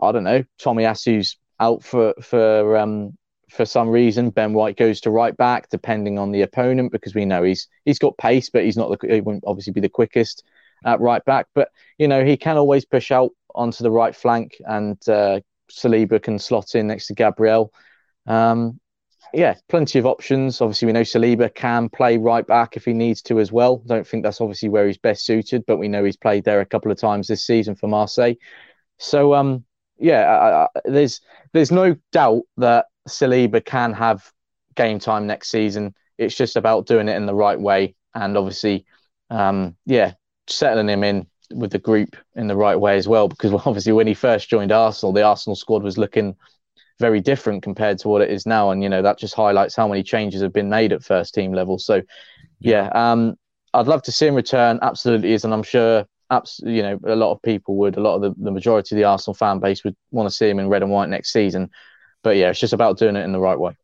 I 0.00 0.12
don't 0.12 0.24
know. 0.24 0.44
Tomiyasu's 0.60 1.36
out 1.60 1.84
for 1.84 2.14
for 2.20 2.76
um, 2.76 3.16
for 3.50 3.64
some 3.64 3.88
reason. 3.88 4.30
Ben 4.30 4.54
White 4.54 4.76
goes 4.76 5.00
to 5.02 5.10
right 5.10 5.36
back, 5.36 5.68
depending 5.68 6.18
on 6.18 6.32
the 6.32 6.42
opponent, 6.42 6.90
because 6.90 7.14
we 7.14 7.24
know 7.24 7.42
he's 7.42 7.68
he's 7.84 7.98
got 8.00 8.18
pace, 8.18 8.50
but 8.50 8.64
he's 8.64 8.76
not 8.76 8.90
the 8.90 9.14
he 9.14 9.20
won't 9.20 9.44
obviously 9.46 9.72
be 9.72 9.80
the 9.80 9.88
quickest 9.88 10.42
at 10.84 11.00
right 11.00 11.24
back. 11.24 11.46
But 11.54 11.70
you 11.98 12.08
know 12.08 12.24
he 12.24 12.36
can 12.36 12.56
always 12.56 12.84
push 12.84 13.10
out 13.10 13.30
onto 13.54 13.82
the 13.82 13.90
right 13.90 14.14
flank, 14.14 14.56
and 14.66 14.96
uh, 15.08 15.40
Saliba 15.70 16.22
can 16.22 16.38
slot 16.38 16.74
in 16.74 16.86
next 16.86 17.06
to 17.08 17.14
Gabriel. 17.14 17.72
Um, 18.26 18.80
yeah, 19.32 19.54
plenty 19.68 19.98
of 19.98 20.06
options. 20.06 20.60
Obviously, 20.60 20.86
we 20.86 20.92
know 20.92 21.00
Saliba 21.02 21.52
can 21.52 21.88
play 21.88 22.16
right 22.18 22.46
back 22.46 22.76
if 22.76 22.84
he 22.84 22.92
needs 22.92 23.22
to 23.22 23.40
as 23.40 23.50
well. 23.50 23.78
Don't 23.78 24.06
think 24.06 24.22
that's 24.22 24.40
obviously 24.40 24.68
where 24.68 24.86
he's 24.86 24.98
best 24.98 25.24
suited, 25.24 25.64
but 25.66 25.78
we 25.78 25.88
know 25.88 26.04
he's 26.04 26.16
played 26.16 26.44
there 26.44 26.60
a 26.60 26.66
couple 26.66 26.92
of 26.92 26.98
times 26.98 27.26
this 27.26 27.46
season 27.46 27.74
for 27.74 27.88
Marseille. 27.88 28.34
So, 28.98 29.34
um, 29.34 29.64
yeah, 29.98 30.22
I, 30.22 30.64
I, 30.64 30.68
there's 30.84 31.20
there's 31.52 31.72
no 31.72 31.96
doubt 32.12 32.42
that 32.58 32.86
Saliba 33.08 33.64
can 33.64 33.92
have 33.92 34.30
game 34.76 34.98
time 34.98 35.26
next 35.26 35.50
season. 35.50 35.94
It's 36.16 36.36
just 36.36 36.56
about 36.56 36.86
doing 36.86 37.08
it 37.08 37.16
in 37.16 37.26
the 37.26 37.34
right 37.34 37.58
way, 37.58 37.96
and 38.14 38.36
obviously, 38.36 38.86
um, 39.30 39.76
yeah, 39.84 40.12
settling 40.46 40.88
him 40.88 41.04
in 41.04 41.26
with 41.52 41.70
the 41.70 41.78
group 41.78 42.16
in 42.34 42.48
the 42.48 42.56
right 42.56 42.78
way 42.78 42.96
as 42.96 43.08
well. 43.08 43.28
Because 43.28 43.52
obviously, 43.66 43.92
when 43.92 44.06
he 44.06 44.14
first 44.14 44.48
joined 44.48 44.72
Arsenal, 44.72 45.12
the 45.12 45.22
Arsenal 45.22 45.56
squad 45.56 45.82
was 45.82 45.98
looking 45.98 46.36
very 47.00 47.20
different 47.20 47.62
compared 47.62 47.98
to 47.98 48.08
what 48.08 48.22
it 48.22 48.30
is 48.30 48.46
now. 48.46 48.70
And, 48.70 48.82
you 48.82 48.88
know, 48.88 49.02
that 49.02 49.18
just 49.18 49.34
highlights 49.34 49.74
how 49.74 49.88
many 49.88 50.02
changes 50.02 50.42
have 50.42 50.52
been 50.52 50.68
made 50.68 50.92
at 50.92 51.02
first 51.02 51.34
team 51.34 51.52
level. 51.52 51.78
So, 51.78 52.02
yeah, 52.60 52.88
um, 52.94 53.36
I'd 53.72 53.86
love 53.88 54.02
to 54.02 54.12
see 54.12 54.26
him 54.26 54.34
return. 54.34 54.78
Absolutely 54.82 55.32
is. 55.32 55.44
And 55.44 55.52
I'm 55.52 55.62
sure, 55.62 56.06
abs- 56.30 56.60
you 56.64 56.82
know, 56.82 56.98
a 57.04 57.16
lot 57.16 57.32
of 57.32 57.42
people 57.42 57.76
would, 57.76 57.96
a 57.96 58.00
lot 58.00 58.16
of 58.16 58.22
the, 58.22 58.34
the 58.44 58.52
majority 58.52 58.94
of 58.94 58.98
the 58.98 59.04
Arsenal 59.04 59.34
fan 59.34 59.58
base 59.58 59.82
would 59.84 59.96
want 60.12 60.28
to 60.28 60.34
see 60.34 60.48
him 60.48 60.60
in 60.60 60.68
red 60.68 60.82
and 60.82 60.90
white 60.90 61.08
next 61.08 61.32
season. 61.32 61.70
But 62.22 62.36
yeah, 62.36 62.50
it's 62.50 62.60
just 62.60 62.72
about 62.72 62.98
doing 62.98 63.16
it 63.16 63.24
in 63.24 63.32
the 63.32 63.40
right 63.40 63.58
way. 63.58 63.76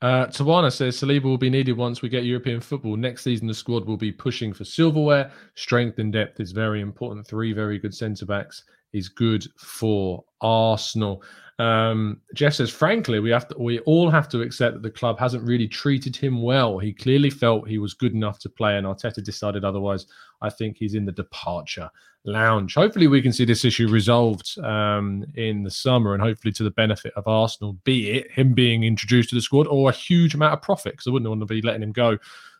Uh, 0.00 0.26
Tawana 0.26 0.72
says 0.72 0.96
Saliba 0.96 1.24
will 1.24 1.38
be 1.38 1.50
needed 1.50 1.76
once 1.76 2.02
we 2.02 2.08
get 2.08 2.24
European 2.24 2.60
football. 2.60 2.96
Next 2.96 3.24
season, 3.24 3.48
the 3.48 3.54
squad 3.54 3.84
will 3.84 3.96
be 3.96 4.12
pushing 4.12 4.52
for 4.52 4.64
silverware. 4.64 5.32
Strength 5.56 5.98
and 5.98 6.12
depth 6.12 6.38
is 6.38 6.52
very 6.52 6.80
important. 6.80 7.26
Three 7.26 7.52
very 7.52 7.78
good 7.78 7.94
centre 7.94 8.26
backs 8.26 8.64
is 8.92 9.08
good 9.08 9.44
for 9.56 10.24
Arsenal. 10.40 11.22
Um, 11.58 12.20
Jeff 12.34 12.54
says, 12.54 12.70
frankly, 12.70 13.18
we 13.18 13.30
have 13.30 13.48
to, 13.48 13.58
we 13.58 13.80
all 13.80 14.10
have 14.10 14.28
to 14.28 14.42
accept 14.42 14.74
that 14.74 14.82
the 14.82 14.90
club 14.90 15.18
hasn't 15.18 15.46
really 15.46 15.66
treated 15.66 16.14
him 16.14 16.40
well. 16.40 16.78
He 16.78 16.92
clearly 16.92 17.30
felt 17.30 17.68
he 17.68 17.78
was 17.78 17.94
good 17.94 18.14
enough 18.14 18.38
to 18.40 18.48
play, 18.48 18.76
and 18.76 18.86
Arteta 18.86 19.22
decided 19.24 19.64
otherwise. 19.64 20.06
I 20.40 20.50
think 20.50 20.76
he's 20.76 20.94
in 20.94 21.04
the 21.04 21.10
departure 21.10 21.90
lounge. 22.24 22.74
Hopefully, 22.74 23.08
we 23.08 23.20
can 23.20 23.32
see 23.32 23.44
this 23.44 23.64
issue 23.64 23.88
resolved 23.88 24.56
um, 24.60 25.24
in 25.34 25.64
the 25.64 25.70
summer, 25.70 26.14
and 26.14 26.22
hopefully 26.22 26.52
to 26.52 26.62
the 26.62 26.70
benefit 26.70 27.12
of 27.16 27.26
Arsenal, 27.26 27.72
be 27.82 28.10
it 28.10 28.30
him 28.30 28.54
being 28.54 28.84
introduced 28.84 29.30
to 29.30 29.34
the 29.34 29.40
squad 29.40 29.66
or 29.66 29.90
a 29.90 29.92
huge 29.92 30.34
amount 30.34 30.54
of 30.54 30.62
profit. 30.62 30.92
Because 30.92 31.08
I 31.08 31.10
wouldn't 31.10 31.28
want 31.28 31.40
to 31.40 31.46
be 31.46 31.62
letting 31.62 31.82
him 31.82 31.92
go 31.92 32.18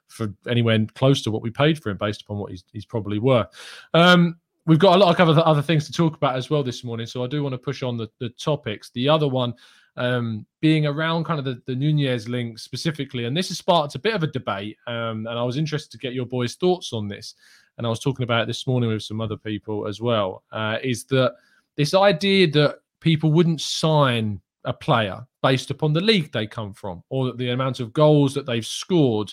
for 0.08 0.34
anywhere 0.48 0.84
close 0.94 1.22
to 1.22 1.30
what 1.30 1.42
we 1.42 1.50
paid 1.50 1.80
for 1.80 1.90
him, 1.90 1.98
based 1.98 2.22
upon 2.22 2.38
what 2.38 2.50
he's, 2.50 2.64
he's 2.72 2.86
probably 2.86 3.20
worth. 3.20 3.48
Um, 3.94 4.38
we've 4.68 4.78
got 4.78 4.94
a 4.94 4.98
lot 4.98 5.18
of 5.18 5.38
other, 5.38 5.62
things 5.62 5.87
to 5.87 5.92
talk 5.92 6.14
about 6.14 6.37
as 6.37 6.50
well 6.50 6.62
this 6.62 6.84
morning. 6.84 7.06
So 7.06 7.25
I 7.25 7.26
do 7.26 7.42
want 7.42 7.54
to 7.54 7.58
push 7.58 7.82
on 7.82 7.96
the, 7.96 8.08
the 8.20 8.28
topics. 8.28 8.90
The 8.90 9.08
other 9.08 9.26
one 9.26 9.54
um, 9.96 10.46
being 10.60 10.87
around 10.87 11.25
kind 11.25 11.38
of 11.38 11.46
the, 11.46 11.60
the 11.66 11.75
Nunez 11.75 12.28
link 12.28 12.58
specifically. 12.58 13.25
And 13.25 13.34
this 13.34 13.48
has 13.48 13.58
sparked 13.58 13.94
a 13.94 13.98
bit 13.98 14.14
of 14.14 14.22
a 14.22 14.26
debate. 14.26 14.76
Um, 14.87 15.26
and 15.26 15.38
I 15.38 15.42
was 15.42 15.56
interested 15.56 15.90
to 15.92 15.98
get 15.98 16.12
your 16.12 16.26
boys' 16.26 16.56
thoughts 16.56 16.92
on 16.92 17.08
this. 17.08 17.34
And 17.78 17.87
I 17.87 17.90
was 17.90 17.98
talking 17.98 18.25
about 18.25 18.42
it 18.42 18.46
this 18.46 18.66
morning 18.66 18.90
with 18.90 19.02
some 19.02 19.22
other 19.22 19.38
people 19.38 19.88
as 19.88 20.02
well. 20.02 20.44
Uh, 20.52 20.76
is 20.82 21.04
that 21.06 21.34
this 21.76 21.94
idea 21.94 22.46
that 22.50 22.80
people 23.00 23.32
wouldn't 23.32 23.62
sign 23.62 24.38
a 24.64 24.72
player 24.72 25.26
based 25.42 25.70
upon 25.70 25.94
the 25.94 26.00
league 26.00 26.30
they 26.30 26.46
come 26.46 26.75
from 26.75 27.02
or 27.08 27.32
the 27.32 27.50
amount 27.50 27.80
of 27.80 27.92
goals 27.94 28.34
that 28.34 28.44
they've 28.44 28.66
scored 28.66 29.32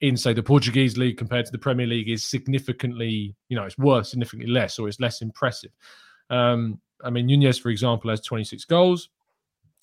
in 0.00 0.16
say 0.16 0.32
the 0.32 0.42
Portuguese 0.42 0.96
league 0.96 1.16
compared 1.16 1.46
to 1.46 1.52
the 1.52 1.58
Premier 1.58 1.86
League 1.86 2.08
is 2.08 2.24
significantly, 2.24 3.34
you 3.48 3.56
know, 3.56 3.64
it's 3.64 3.78
worth 3.78 4.06
significantly 4.06 4.52
less 4.52 4.78
or 4.78 4.88
it's 4.88 5.00
less 5.00 5.22
impressive. 5.22 5.70
Um, 6.30 6.80
I 7.02 7.10
mean, 7.10 7.26
Nunez, 7.26 7.58
for 7.58 7.70
example, 7.70 8.10
has 8.10 8.20
26 8.20 8.64
goals. 8.64 9.10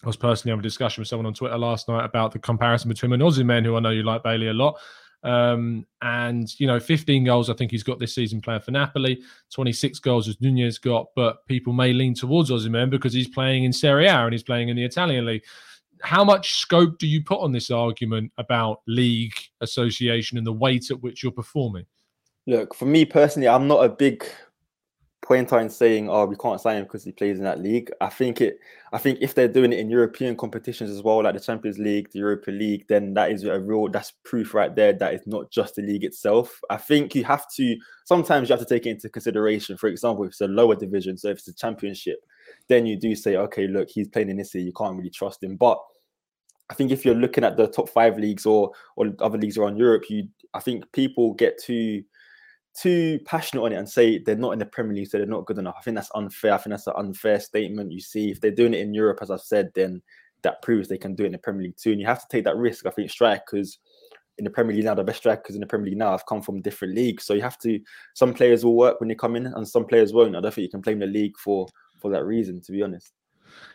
I 0.04 0.08
was 0.08 0.18
personally 0.18 0.52
having 0.52 0.62
a 0.62 0.64
discussion 0.64 1.02
with 1.02 1.08
someone 1.08 1.28
on 1.28 1.34
Twitter 1.34 1.58
last 1.58 1.88
night 1.88 2.06
about 2.06 2.32
the 2.32 2.40
comparison 2.40 2.90
between 2.90 3.12
him 3.12 3.22
and 3.22 3.24
Osimhen, 3.24 3.66
who 3.66 3.76
I 3.76 3.80
know 3.80 3.92
you 3.92 4.04
like 4.04 4.24
Bailey 4.24 4.48
a 4.48 4.54
lot. 4.54 4.80
Um, 5.24 5.86
and 6.02 6.52
you 6.60 6.66
know, 6.66 6.80
15 6.80 7.24
goals 7.26 7.50
I 7.50 7.54
think 7.54 7.70
he's 7.70 7.84
got 7.84 8.00
this 8.00 8.16
season 8.16 8.42
playing 8.42 8.62
for 8.62 8.72
Napoli. 8.72 9.22
26 9.52 10.00
goals 10.00 10.28
as 10.28 10.42
Nunez 10.42 10.80
got, 10.80 11.08
but 11.16 11.46
people 11.46 11.74
may 11.74 11.94
lean 11.94 12.16
towards 12.16 12.50
Osimhen 12.50 12.90
because 12.90 13.14
he's 13.14 13.28
playing 13.28 13.64
in 13.64 13.72
Serie 13.72 14.08
A 14.08 14.16
and 14.16 14.34
he's 14.34 14.44
playing 14.44 14.70
in 14.70 14.76
the 14.76 14.84
Italian 14.84 15.26
league 15.26 15.44
how 16.02 16.24
much 16.24 16.56
scope 16.56 16.98
do 16.98 17.08
you 17.08 17.24
put 17.24 17.40
on 17.40 17.52
this 17.52 17.72
argument 17.72 18.32
about 18.38 18.82
league 18.88 19.34
association 19.62 20.38
and 20.38 20.46
the 20.46 20.54
weight 20.54 20.92
at 20.92 21.02
which 21.02 21.24
you're 21.24 21.32
performing? 21.32 21.86
Look, 22.48 22.74
for 22.74 22.86
me 22.86 23.06
personally, 23.06 23.48
I'm 23.48 23.68
not 23.68 23.86
a 23.86 23.90
big 23.90 24.26
pointer 25.22 25.60
in 25.60 25.70
saying, 25.70 26.10
"Oh, 26.10 26.26
we 26.26 26.36
can't 26.36 26.60
sign 26.60 26.78
him 26.78 26.84
because 26.84 27.04
he 27.04 27.12
plays 27.12 27.38
in 27.38 27.44
that 27.44 27.60
league." 27.60 27.92
I 28.02 28.10
think 28.10 28.42
it. 28.42 28.58
I 28.92 28.98
think 28.98 29.20
if 29.22 29.36
they're 29.36 29.48
doing 29.48 29.72
it 29.72 29.80
in 29.80 29.90
European 29.90 30.36
competitions 30.36 30.90
as 30.90 31.04
well, 31.04 31.24
like 31.24 31.36
the 31.36 31.40
Champions 31.40 31.78
League, 31.78 32.10
the 32.12 32.20
Europa 32.20 32.52
League, 32.52 32.86
then 32.90 33.14
that 33.14 33.32
is 33.32 33.44
a 33.44 33.60
real. 33.60 33.88
That's 33.88 34.12
proof 34.24 34.54
right 34.54 34.76
there 34.76 34.94
that 34.94 35.14
it's 35.14 35.28
not 35.28 35.52
just 35.52 35.76
the 35.76 35.84
league 35.84 36.04
itself. 36.04 36.60
I 36.70 36.78
think 36.78 37.16
you 37.16 37.24
have 37.26 37.46
to. 37.58 37.78
Sometimes 38.06 38.50
you 38.50 38.54
have 38.54 38.68
to 38.68 38.74
take 38.74 38.88
it 38.88 38.92
into 38.92 39.10
consideration. 39.10 39.78
For 39.78 39.88
example, 39.88 40.26
if 40.26 40.32
it's 40.32 40.42
a 40.42 40.48
lower 40.48 40.76
division, 40.76 41.18
so 41.18 41.30
if 41.30 41.38
it's 41.38 41.48
a 41.48 41.54
Championship, 41.54 42.20
then 42.68 42.86
you 42.86 42.98
do 42.98 43.16
say, 43.16 43.36
okay, 43.36 43.68
look, 43.68 43.90
he's 43.90 44.08
playing 44.08 44.30
in 44.30 44.38
this 44.38 44.54
league, 44.56 44.66
you 44.66 44.74
can't 44.74 44.98
really 44.98 45.10
trust 45.10 45.44
him. 45.44 45.56
But 45.56 45.80
I 46.72 46.74
think 46.74 46.90
if 46.90 47.04
you're 47.04 47.14
looking 47.14 47.44
at 47.44 47.58
the 47.58 47.68
top 47.68 47.90
five 47.90 48.18
leagues 48.18 48.46
or 48.46 48.72
or 48.96 49.14
other 49.20 49.38
leagues 49.38 49.58
around 49.58 49.78
Europe, 49.78 50.10
you 50.10 50.28
I 50.54 50.62
think 50.62 50.92
people 50.94 51.34
get 51.34 51.62
too 51.62 52.04
too 52.74 53.20
passionate 53.26 53.64
on 53.64 53.74
it 53.74 53.78
and 53.78 53.90
say 53.90 54.20
they're 54.20 54.38
not 54.38 54.54
in 54.54 54.60
the 54.60 54.66
Premier 54.66 54.96
League, 54.96 55.08
so 55.08 55.18
they're 55.18 55.28
not 55.28 55.46
good 55.46 55.58
enough. 55.58 55.76
I 55.78 55.82
think 55.82 55.96
that's 55.96 56.12
unfair. 56.16 56.54
I 56.54 56.58
think 56.58 56.72
that's 56.72 56.88
an 56.88 56.94
unfair 56.96 57.42
statement. 57.42 57.92
You 57.92 58.00
see, 58.00 58.32
if 58.32 58.40
they're 58.40 58.52
doing 58.52 58.74
it 58.74 58.80
in 58.80 58.94
Europe, 58.94 59.20
as 59.22 59.30
I've 59.30 59.42
said, 59.42 59.70
then 59.76 60.02
that 60.44 60.62
proves 60.62 60.88
they 60.88 60.98
can 60.98 61.14
do 61.14 61.24
it 61.24 61.28
in 61.28 61.32
the 61.34 61.38
Premier 61.38 61.64
League 61.64 61.78
too. 61.78 61.92
And 61.92 62.00
you 62.00 62.08
have 62.08 62.22
to 62.22 62.28
take 62.32 62.46
that 62.46 62.56
risk. 62.56 62.86
I 62.86 62.92
think 62.92 63.12
strikers 63.12 63.80
in 64.38 64.46
the 64.46 64.50
Premier 64.50 64.74
League 64.74 64.86
now, 64.86 64.96
the 64.96 65.04
best 65.04 65.20
strikers 65.20 65.56
in 65.56 65.62
the 65.62 65.68
Premier 65.68 65.90
League 65.90 65.98
now 65.98 66.12
have 66.12 66.26
come 66.26 66.42
from 66.42 66.62
different 66.62 66.96
leagues. 66.96 67.26
So 67.26 67.34
you 67.34 67.42
have 67.42 67.60
to. 67.60 67.82
Some 68.14 68.34
players 68.34 68.64
will 68.64 68.78
work 68.78 69.02
when 69.02 69.10
they 69.10 69.16
come 69.16 69.36
in, 69.36 69.48
and 69.48 69.68
some 69.68 69.86
players 69.86 70.14
won't. 70.14 70.38
I 70.38 70.40
don't 70.40 70.54
think 70.54 70.64
you 70.64 70.72
can 70.72 70.82
blame 70.82 71.00
the 71.00 71.08
league 71.08 71.38
for 71.38 71.68
for 72.00 72.10
that 72.12 72.24
reason. 72.24 72.62
To 72.62 72.72
be 72.72 72.82
honest. 72.82 73.12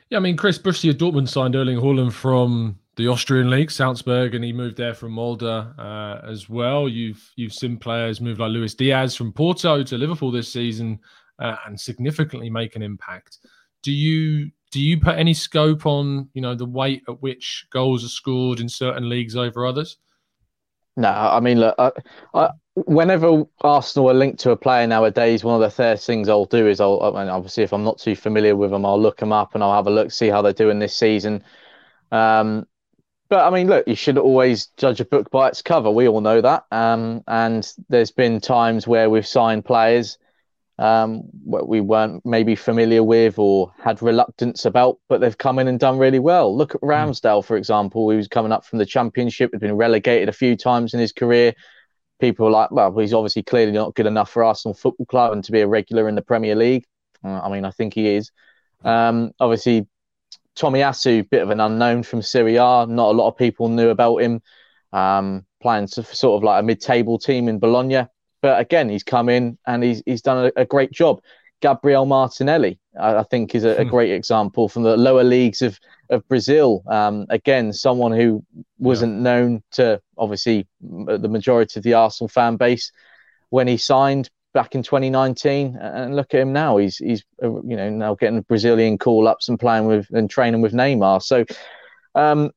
Yeah, 0.09 0.19
I 0.19 0.21
mean, 0.21 0.37
Chris 0.37 0.59
Borussia 0.59 0.93
Dortmund 0.93 1.29
signed 1.29 1.55
Erling 1.55 1.79
Haaland 1.79 2.13
from 2.13 2.79
the 2.97 3.09
Austrian 3.09 3.51
league, 3.51 3.71
Salzburg, 3.71 4.35
and 4.35 4.43
he 4.43 4.53
moved 4.53 4.77
there 4.77 4.95
from 4.95 5.13
Molde 5.13 5.43
uh, 5.43 6.21
as 6.27 6.49
well. 6.49 6.89
You've 6.89 7.31
you've 7.37 7.53
seen 7.53 7.77
players 7.77 8.21
move 8.21 8.39
like 8.39 8.51
Luis 8.51 8.75
Diaz 8.75 9.15
from 9.15 9.33
Porto 9.33 9.83
to 9.83 9.99
Liverpool 9.99 10.31
this 10.31 10.53
season 10.53 10.99
uh, 11.39 11.57
and 11.67 11.79
significantly 11.79 12.51
make 12.51 12.75
an 12.75 12.83
impact. 12.83 13.39
Do 13.83 13.93
you 13.93 14.51
do 14.73 14.81
you 14.81 14.99
put 14.99 15.19
any 15.19 15.35
scope 15.35 15.87
on 15.87 16.31
you 16.33 16.41
know 16.41 16.55
the 16.55 16.65
weight 16.65 17.03
at 17.09 17.21
which 17.21 17.67
goals 17.71 18.05
are 18.05 18.09
scored 18.09 18.61
in 18.61 18.69
certain 18.69 19.09
leagues 19.09 19.37
over 19.37 19.67
others? 19.67 19.99
No, 20.97 21.11
I 21.11 21.41
mean, 21.41 21.61
look, 21.61 21.75
I, 21.79 21.93
I, 22.33 22.51
whenever 22.75 23.45
Arsenal 23.61 24.11
are 24.11 24.15
linked 24.15 24.41
to 24.41 24.53
a 24.53 24.57
player 24.57 24.87
nowadays, 24.87 25.45
one 25.45 25.55
of 25.55 25.61
the 25.61 25.69
first 25.69 26.07
things 26.07 26.31
I'll 26.31 26.47
do 26.47 26.67
is 26.67 26.81
I'll, 26.81 27.03
I 27.03 27.21
mean, 27.21 27.29
obviously, 27.29 27.65
if 27.65 27.75
I'm 27.75 27.85
not 27.85 27.99
too 27.99 28.17
familiar 28.17 28.57
with 28.57 28.71
them, 28.71 28.87
I'll 28.87 29.01
look 29.01 29.19
them 29.19 29.31
up 29.31 29.55
and 29.55 29.63
I'll 29.63 29.75
have 29.75 29.87
a 29.87 29.91
look, 29.91 30.11
see 30.11 30.29
how 30.29 30.41
they're 30.41 30.55
doing 30.55 30.79
this 30.79 30.97
season. 30.97 31.45
Um, 32.11 32.67
but 33.29 33.45
I 33.45 33.51
mean, 33.51 33.69
look, 33.69 33.87
you 33.87 33.95
should 33.95 34.19
always 34.19 34.67
judge 34.77 35.01
a 35.01 35.05
book 35.05 35.31
by 35.31 35.49
its 35.49 35.63
cover. 35.63 35.91
We 35.91 36.09
all 36.09 36.21
know 36.21 36.41
that. 36.41 36.65
Um, 36.71 37.23
and 37.27 37.71
there's 37.89 38.11
been 38.11 38.41
times 38.41 38.87
where 38.87 39.11
we've 39.11 39.27
signed 39.27 39.65
players 39.65 40.19
um, 40.79 41.23
what 41.45 41.69
we 41.69 41.81
weren't 41.81 42.25
maybe 42.27 42.55
familiar 42.55 43.03
with 43.03 43.39
or 43.39 43.73
had 43.79 44.03
reluctance 44.03 44.67
about, 44.67 44.99
but 45.09 45.21
they've 45.21 45.39
come 45.39 45.59
in 45.59 45.69
and 45.69 45.81
done 45.81 45.99
really 45.99 46.19
well. 46.19 46.55
Look 46.55 46.75
at 46.75 46.81
hmm. 46.81 46.89
Ramsdale, 46.89 47.45
for 47.45 47.57
example, 47.57 48.11
who's 48.11 48.29
coming 48.29 48.53
up 48.53 48.65
from 48.65 48.79
the 48.79 48.87
Championship, 48.87 49.53
has 49.53 49.61
been 49.61 49.77
relegated 49.77 50.29
a 50.29 50.33
few 50.33 50.57
times 50.57 50.93
in 50.93 51.01
his 51.01 51.13
career. 51.13 51.55
People 52.21 52.47
are 52.47 52.51
like, 52.51 52.71
well, 52.71 52.97
he's 52.99 53.15
obviously 53.15 53.43
clearly 53.43 53.73
not 53.73 53.95
good 53.95 54.07
enough 54.07 54.31
for 54.31 54.45
Arsenal 54.45 54.75
Football 54.75 55.07
Club 55.07 55.33
and 55.33 55.45
to 55.45 55.53
be 55.53 55.61
a 55.61 55.67
regular 55.67 56.09
in 56.09 56.15
the 56.15 56.23
Premier 56.23 56.55
League. 56.55 56.85
Uh, 57.25 57.41
I 57.41 57.51
mean, 57.51 57.65
I 57.65 57.71
think 57.71 57.95
he 57.95 58.09
is. 58.09 58.31
Um, 58.85 59.33
obviously, 59.41 59.87
Tomiyasu, 60.57 61.29
bit 61.31 61.43
of 61.43 61.51
an 61.51 61.61
unknown 61.61 62.03
from 62.03 62.23
Serie 62.23 62.57
A. 62.57 62.87
Not 62.87 63.11
a 63.11 63.17
lot 63.17 63.29
of 63.29 63.37
people 63.37 63.69
knew 63.69 63.91
about 63.91 64.19
him. 64.19 64.43
Um, 64.93 65.45
playing 65.61 65.89
sort 65.89 66.39
of 66.39 66.45
like 66.45 66.61
a 66.61 66.63
mid-table 66.63 67.19
team 67.19 67.49
in 67.49 67.59
Bologna. 67.59 68.07
But 68.41 68.61
again, 68.61 68.89
he's 68.89 69.03
come 69.03 69.29
in 69.29 69.59
and 69.67 69.83
he's 69.83 70.03
he's 70.07 70.23
done 70.23 70.47
a, 70.47 70.61
a 70.61 70.65
great 70.65 70.93
job. 70.93 71.21
Gabriel 71.61 72.07
Martinelli, 72.07 72.79
I, 72.99 73.17
I 73.17 73.23
think, 73.25 73.55
is 73.55 73.65
a, 73.65 73.81
a, 73.81 73.85
hmm. 73.85 73.91
great 73.91 74.13
example 74.13 74.69
from 74.69 74.83
the 74.83 74.97
lower 74.97 75.25
leagues 75.25 75.63
of 75.63 75.79
of 76.11 76.27
Brazil. 76.29 76.83
Um, 76.87 77.27
again, 77.31 77.73
someone 77.73 78.13
who 78.13 78.45
wasn't 78.79 79.17
yeah. 79.17 79.23
known 79.23 79.63
to 79.73 80.01
obviously 80.17 80.67
the 80.81 81.29
majority 81.29 81.81
of 81.81 81.85
the 81.85 81.95
Arsenal 81.95 82.29
fan 82.29 82.57
base 82.57 82.93
when 83.51 83.67
he 83.67 83.77
signed 83.77 84.31
back 84.57 84.75
in 84.75 84.83
2019. 84.83 85.77
And 85.77 86.17
look 86.17 86.33
at 86.33 86.41
him 86.41 86.53
now; 86.53 86.79
he's 86.79 86.97
he's 86.97 87.23
uh, 87.43 87.61
you 87.63 87.77
know 87.77 87.91
now 87.91 88.15
getting 88.15 88.41
Brazilian 88.41 88.97
call 88.97 89.29
ups 89.29 89.49
and 89.51 89.61
playing 89.61 89.87
with 89.87 90.09
and 90.11 90.31
training 90.31 90.63
with 90.63 90.73
Neymar. 90.73 91.23
So, 91.23 91.45
um, 92.15 92.51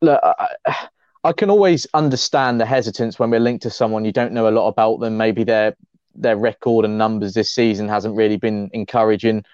look. 0.00 0.18
I, 0.24 0.88
I 1.24 1.32
can 1.32 1.50
always 1.50 1.88
understand 1.92 2.60
the 2.60 2.66
hesitance 2.66 3.18
when 3.18 3.30
we're 3.30 3.40
linked 3.40 3.64
to 3.64 3.70
someone 3.70 4.04
you 4.04 4.12
don't 4.12 4.32
know 4.32 4.48
a 4.48 4.50
lot 4.50 4.68
about 4.68 5.00
them. 5.00 5.16
Maybe 5.16 5.42
their 5.42 5.76
their 6.14 6.36
record 6.36 6.84
and 6.84 6.96
numbers 6.96 7.34
this 7.34 7.52
season 7.52 7.88
hasn't 7.88 8.16
really 8.16 8.36
been 8.36 8.70
encouraging, 8.72 9.44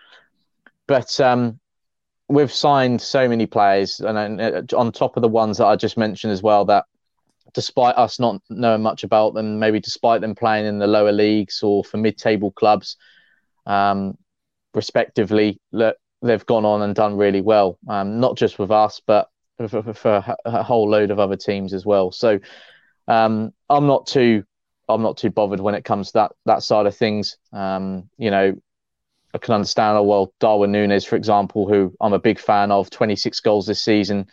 but 0.87 1.19
um, 1.19 1.59
we've 2.29 2.53
signed 2.53 3.01
so 3.01 3.27
many 3.27 3.47
players, 3.47 4.01
and 4.01 4.41
uh, 4.41 4.63
on 4.77 4.93
top 4.93 5.17
of 5.17 5.23
the 5.23 5.29
ones 5.29 5.59
that 5.59 5.67
I 5.67 5.77
just 5.77 5.97
mentioned 5.97 6.33
as 6.33 6.43
well, 6.43 6.67
that 6.67 6.85
despite 7.55 7.97
us 7.97 8.19
not 8.19 8.41
knowing 8.51 8.83
much 8.83 9.05
about 9.05 9.35
them, 9.35 9.59
maybe 9.59 9.81
despite 9.81 10.21
them 10.21 10.35
playing 10.35 10.67
in 10.67 10.79
the 10.79 10.87
lower 10.87 11.13
leagues 11.13 11.63
or 11.63 11.85
for 11.85 11.97
mid-table 11.97 12.53
clubs, 12.53 12.97
um, 13.67 14.17
respectively, 14.75 15.61
look, 15.73 15.97
they've 16.23 16.47
gone 16.47 16.65
on 16.65 16.83
and 16.83 16.95
done 16.95 17.17
really 17.17 17.41
well. 17.41 17.79
Um, 17.89 18.21
not 18.21 18.37
just 18.37 18.59
with 18.59 18.71
us, 18.71 19.01
but 19.07 19.29
for, 19.69 19.93
for 19.93 20.37
a 20.45 20.63
whole 20.63 20.89
load 20.89 21.11
of 21.11 21.19
other 21.19 21.37
teams 21.37 21.75
as 21.75 21.85
well. 21.85 22.13
So 22.13 22.39
um, 23.09 23.53
I'm 23.69 23.87
not 23.87 24.07
too 24.07 24.45
I'm 24.89 25.03
not 25.03 25.17
too 25.17 25.31
bothered 25.31 25.61
when 25.61 25.75
it 25.75 25.85
comes 25.85 26.09
to 26.09 26.13
that 26.15 26.33
that 26.47 26.63
side 26.63 26.87
of 26.87 26.97
things. 26.97 27.37
Um, 27.53 28.09
you 28.19 28.31
know, 28.31 28.55
I 29.35 29.39
can 29.39 29.55
understand. 29.55 29.99
Oh 29.99 30.03
well, 30.03 30.33
Darwin 30.41 30.73
Nunez, 30.73 31.05
for 31.05 31.17
example, 31.17 31.69
who 31.69 31.95
I'm 32.01 32.13
a 32.13 32.19
big 32.19 32.39
fan 32.39 32.71
of, 32.71 32.91
26 32.91 33.41
goals 33.41 33.67
this 33.67 33.83
season. 33.83 34.27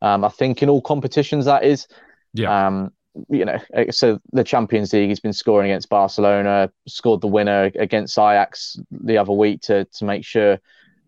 Um, 0.00 0.24
I 0.24 0.28
think 0.28 0.62
in 0.62 0.68
all 0.68 0.82
competitions 0.82 1.44
that 1.46 1.64
is. 1.64 1.86
Yeah. 2.34 2.66
Um, 2.66 2.92
you 3.28 3.44
know, 3.44 3.58
so 3.90 4.20
the 4.32 4.44
Champions 4.44 4.92
League, 4.92 5.08
he's 5.08 5.20
been 5.20 5.32
scoring 5.32 5.70
against 5.70 5.88
Barcelona, 5.88 6.70
scored 6.86 7.20
the 7.20 7.26
winner 7.26 7.70
against 7.74 8.16
Ajax 8.16 8.78
the 8.90 9.18
other 9.18 9.32
week 9.32 9.62
to 9.62 9.84
to 9.84 10.04
make 10.04 10.24
sure 10.24 10.58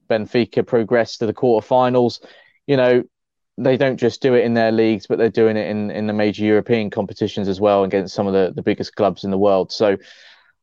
Benfica 0.09 0.67
progressed 0.67 1.21
to 1.21 1.27
the 1.27 1.35
quarterfinals. 1.35 2.21
You 2.67 2.77
know, 2.77 3.05
they 3.57 3.77
don't 3.77 3.97
just 3.97 4.23
do 4.23 4.35
it 4.35 4.45
in 4.45 4.55
their 4.55 4.73
leagues, 4.73 5.07
but 5.07 5.19
they're 5.19 5.31
doing 5.31 5.57
it 5.57 5.69
in, 5.69 5.91
in 5.91 6.07
the 6.07 6.13
major 6.13 6.45
European 6.45 6.91
competitions 6.91 7.47
as 7.47 7.61
well 7.61 7.85
against 7.85 8.15
some 8.15 8.27
of 8.27 8.33
the, 8.33 8.53
the 8.55 8.63
biggest 8.63 8.97
clubs 8.97 9.23
in 9.23 9.31
the 9.31 9.39
world. 9.39 9.71
So, 9.71 9.97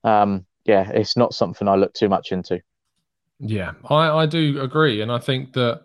um, 0.04 0.46
yeah, 0.66 0.90
it's 0.90 1.16
not 1.16 1.34
something 1.34 1.68
I 1.68 1.76
look 1.76 1.94
too 1.94 2.10
much 2.10 2.32
into. 2.32 2.60
Yeah, 3.40 3.74
I, 3.90 4.10
I 4.10 4.26
do 4.26 4.62
agree. 4.62 5.02
And 5.02 5.12
I 5.12 5.20
think 5.20 5.54
that 5.54 5.84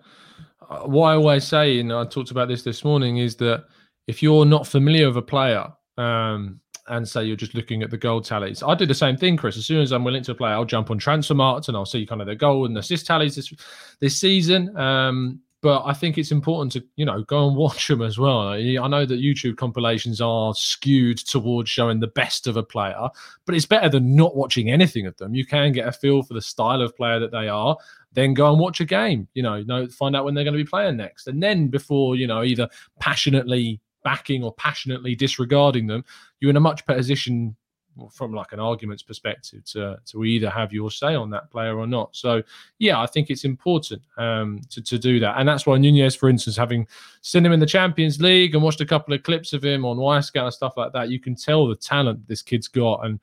uh, 0.68 0.80
what 0.80 1.08
I 1.08 1.14
always 1.14 1.44
say, 1.44 1.78
and 1.78 1.92
I 1.92 2.04
talked 2.04 2.30
about 2.30 2.48
this 2.48 2.62
this 2.62 2.82
morning, 2.82 3.18
is 3.18 3.36
that 3.36 3.66
if 4.06 4.22
you're 4.22 4.44
not 4.44 4.66
familiar 4.66 5.06
with 5.08 5.16
a 5.16 5.22
player, 5.22 5.66
um, 5.98 6.60
and 6.88 7.08
say 7.08 7.24
you're 7.24 7.36
just 7.36 7.54
looking 7.54 7.82
at 7.82 7.90
the 7.90 7.96
goal 7.96 8.20
tallies. 8.20 8.62
I 8.62 8.74
do 8.74 8.86
the 8.86 8.94
same 8.94 9.16
thing, 9.16 9.36
Chris. 9.36 9.56
As 9.56 9.66
soon 9.66 9.80
as 9.80 9.92
I'm 9.92 10.04
willing 10.04 10.24
to 10.24 10.34
play, 10.34 10.50
I'll 10.50 10.64
jump 10.64 10.90
on 10.90 10.98
Transfermarkt 10.98 11.68
and 11.68 11.76
I'll 11.76 11.86
see 11.86 12.06
kind 12.06 12.20
of 12.20 12.26
the 12.26 12.34
goal 12.34 12.66
and 12.66 12.76
assist 12.76 13.06
tallies 13.06 13.36
this 13.36 13.52
this 14.00 14.20
season. 14.20 14.76
Um, 14.76 15.40
but 15.60 15.84
I 15.86 15.92
think 15.92 16.18
it's 16.18 16.32
important 16.32 16.72
to 16.72 16.84
you 16.96 17.04
know 17.04 17.22
go 17.22 17.46
and 17.46 17.56
watch 17.64 17.86
them 17.86 18.02
as 18.02 18.18
well. 18.18 18.48
I 18.48 18.88
know 18.88 19.06
that 19.06 19.20
YouTube 19.20 19.56
compilations 19.56 20.20
are 20.20 20.52
skewed 20.54 21.18
towards 21.18 21.70
showing 21.70 22.00
the 22.00 22.08
best 22.08 22.46
of 22.46 22.56
a 22.56 22.62
player, 22.62 23.08
but 23.46 23.54
it's 23.54 23.66
better 23.66 23.88
than 23.88 24.16
not 24.16 24.36
watching 24.36 24.70
anything 24.70 25.06
of 25.06 25.16
them. 25.18 25.34
You 25.34 25.46
can 25.46 25.72
get 25.72 25.86
a 25.86 25.92
feel 25.92 26.22
for 26.22 26.34
the 26.34 26.42
style 26.42 26.82
of 26.82 26.96
player 26.96 27.20
that 27.20 27.30
they 27.30 27.48
are, 27.48 27.76
then 28.12 28.34
go 28.34 28.50
and 28.50 28.58
watch 28.58 28.80
a 28.80 28.84
game. 28.84 29.28
You 29.34 29.44
know, 29.44 29.62
know 29.62 29.86
find 29.86 30.16
out 30.16 30.24
when 30.24 30.34
they're 30.34 30.44
going 30.44 30.58
to 30.58 30.64
be 30.64 30.68
playing 30.68 30.96
next, 30.96 31.28
and 31.28 31.40
then 31.40 31.68
before 31.68 32.16
you 32.16 32.26
know 32.26 32.42
either 32.42 32.68
passionately 32.98 33.80
backing 34.04 34.42
or 34.42 34.52
passionately 34.54 35.14
disregarding 35.14 35.86
them, 35.86 36.04
you're 36.40 36.50
in 36.50 36.56
a 36.56 36.60
much 36.60 36.84
better 36.86 36.98
position 36.98 37.56
from 38.10 38.32
like 38.32 38.52
an 38.52 38.60
arguments 38.60 39.02
perspective 39.02 39.64
to 39.64 39.98
to 40.06 40.24
either 40.24 40.48
have 40.48 40.72
your 40.72 40.90
say 40.90 41.14
on 41.14 41.30
that 41.30 41.50
player 41.50 41.78
or 41.78 41.86
not. 41.86 42.14
So 42.16 42.42
yeah, 42.78 43.00
I 43.00 43.06
think 43.06 43.30
it's 43.30 43.44
important 43.44 44.02
um, 44.16 44.60
to 44.70 44.82
to 44.82 44.98
do 44.98 45.20
that, 45.20 45.38
and 45.38 45.48
that's 45.48 45.66
why 45.66 45.78
Nunez, 45.78 46.14
for 46.14 46.28
instance, 46.28 46.56
having 46.56 46.86
seen 47.20 47.44
him 47.44 47.52
in 47.52 47.60
the 47.60 47.66
Champions 47.66 48.20
League 48.20 48.54
and 48.54 48.62
watched 48.62 48.80
a 48.80 48.86
couple 48.86 49.14
of 49.14 49.22
clips 49.22 49.52
of 49.52 49.64
him 49.64 49.84
on 49.84 49.96
Wyscout 49.98 50.44
and 50.44 50.54
stuff 50.54 50.76
like 50.76 50.92
that, 50.92 51.10
you 51.10 51.20
can 51.20 51.34
tell 51.34 51.66
the 51.66 51.76
talent 51.76 52.26
this 52.26 52.42
kid's 52.42 52.68
got, 52.68 53.04
and 53.04 53.20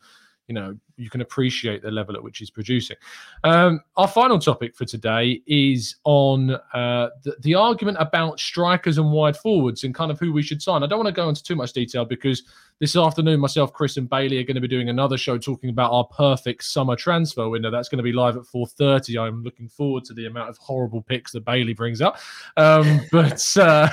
you 0.47 0.53
know 0.53 0.77
you 0.99 1.09
can 1.09 1.21
appreciate 1.21 1.81
the 1.81 1.89
level 1.89 2.15
at 2.15 2.21
which 2.21 2.37
he's 2.37 2.49
producing. 2.49 2.97
Um, 3.43 3.81
our 3.95 4.07
final 4.07 4.37
topic 4.37 4.75
for 4.75 4.85
today 4.85 5.41
is 5.47 5.95
on 6.03 6.51
uh, 6.73 7.09
the, 7.23 7.35
the, 7.39 7.55
argument 7.55 7.97
about 7.99 8.39
strikers 8.39 8.97
and 8.97 9.11
wide 9.11 9.35
forwards 9.35 9.83
and 9.83 9.95
kind 9.95 10.11
of 10.11 10.19
who 10.19 10.31
we 10.31 10.41
should 10.41 10.61
sign. 10.61 10.83
I 10.83 10.87
don't 10.87 10.99
want 10.99 11.07
to 11.07 11.13
go 11.13 11.29
into 11.29 11.43
too 11.43 11.55
much 11.55 11.73
detail 11.73 12.05
because 12.05 12.43
this 12.79 12.95
afternoon, 12.95 13.41
myself, 13.41 13.73
Chris, 13.73 13.97
and 13.97 14.09
Bailey 14.09 14.37
are 14.37 14.43
going 14.43 14.55
to 14.55 14.61
be 14.61 14.67
doing 14.67 14.87
another 14.87 15.17
show 15.17 15.37
talking 15.37 15.69
about 15.69 15.91
our 15.91 16.05
perfect 16.05 16.63
summer 16.63 16.95
transfer 16.95 17.49
window. 17.49 17.69
That's 17.69 17.89
going 17.89 17.97
to 17.97 18.03
be 18.03 18.13
live 18.13 18.37
at 18.37 18.43
4.30. 18.43 19.21
I'm 19.21 19.43
looking 19.43 19.67
forward 19.67 20.05
to 20.05 20.13
the 20.13 20.27
amount 20.27 20.49
of 20.49 20.57
horrible 20.57 21.01
picks 21.01 21.33
that 21.33 21.43
Bailey 21.43 21.73
brings 21.73 22.01
up. 22.01 22.19
Um, 22.55 23.01
but 23.11 23.43
uh, 23.57 23.89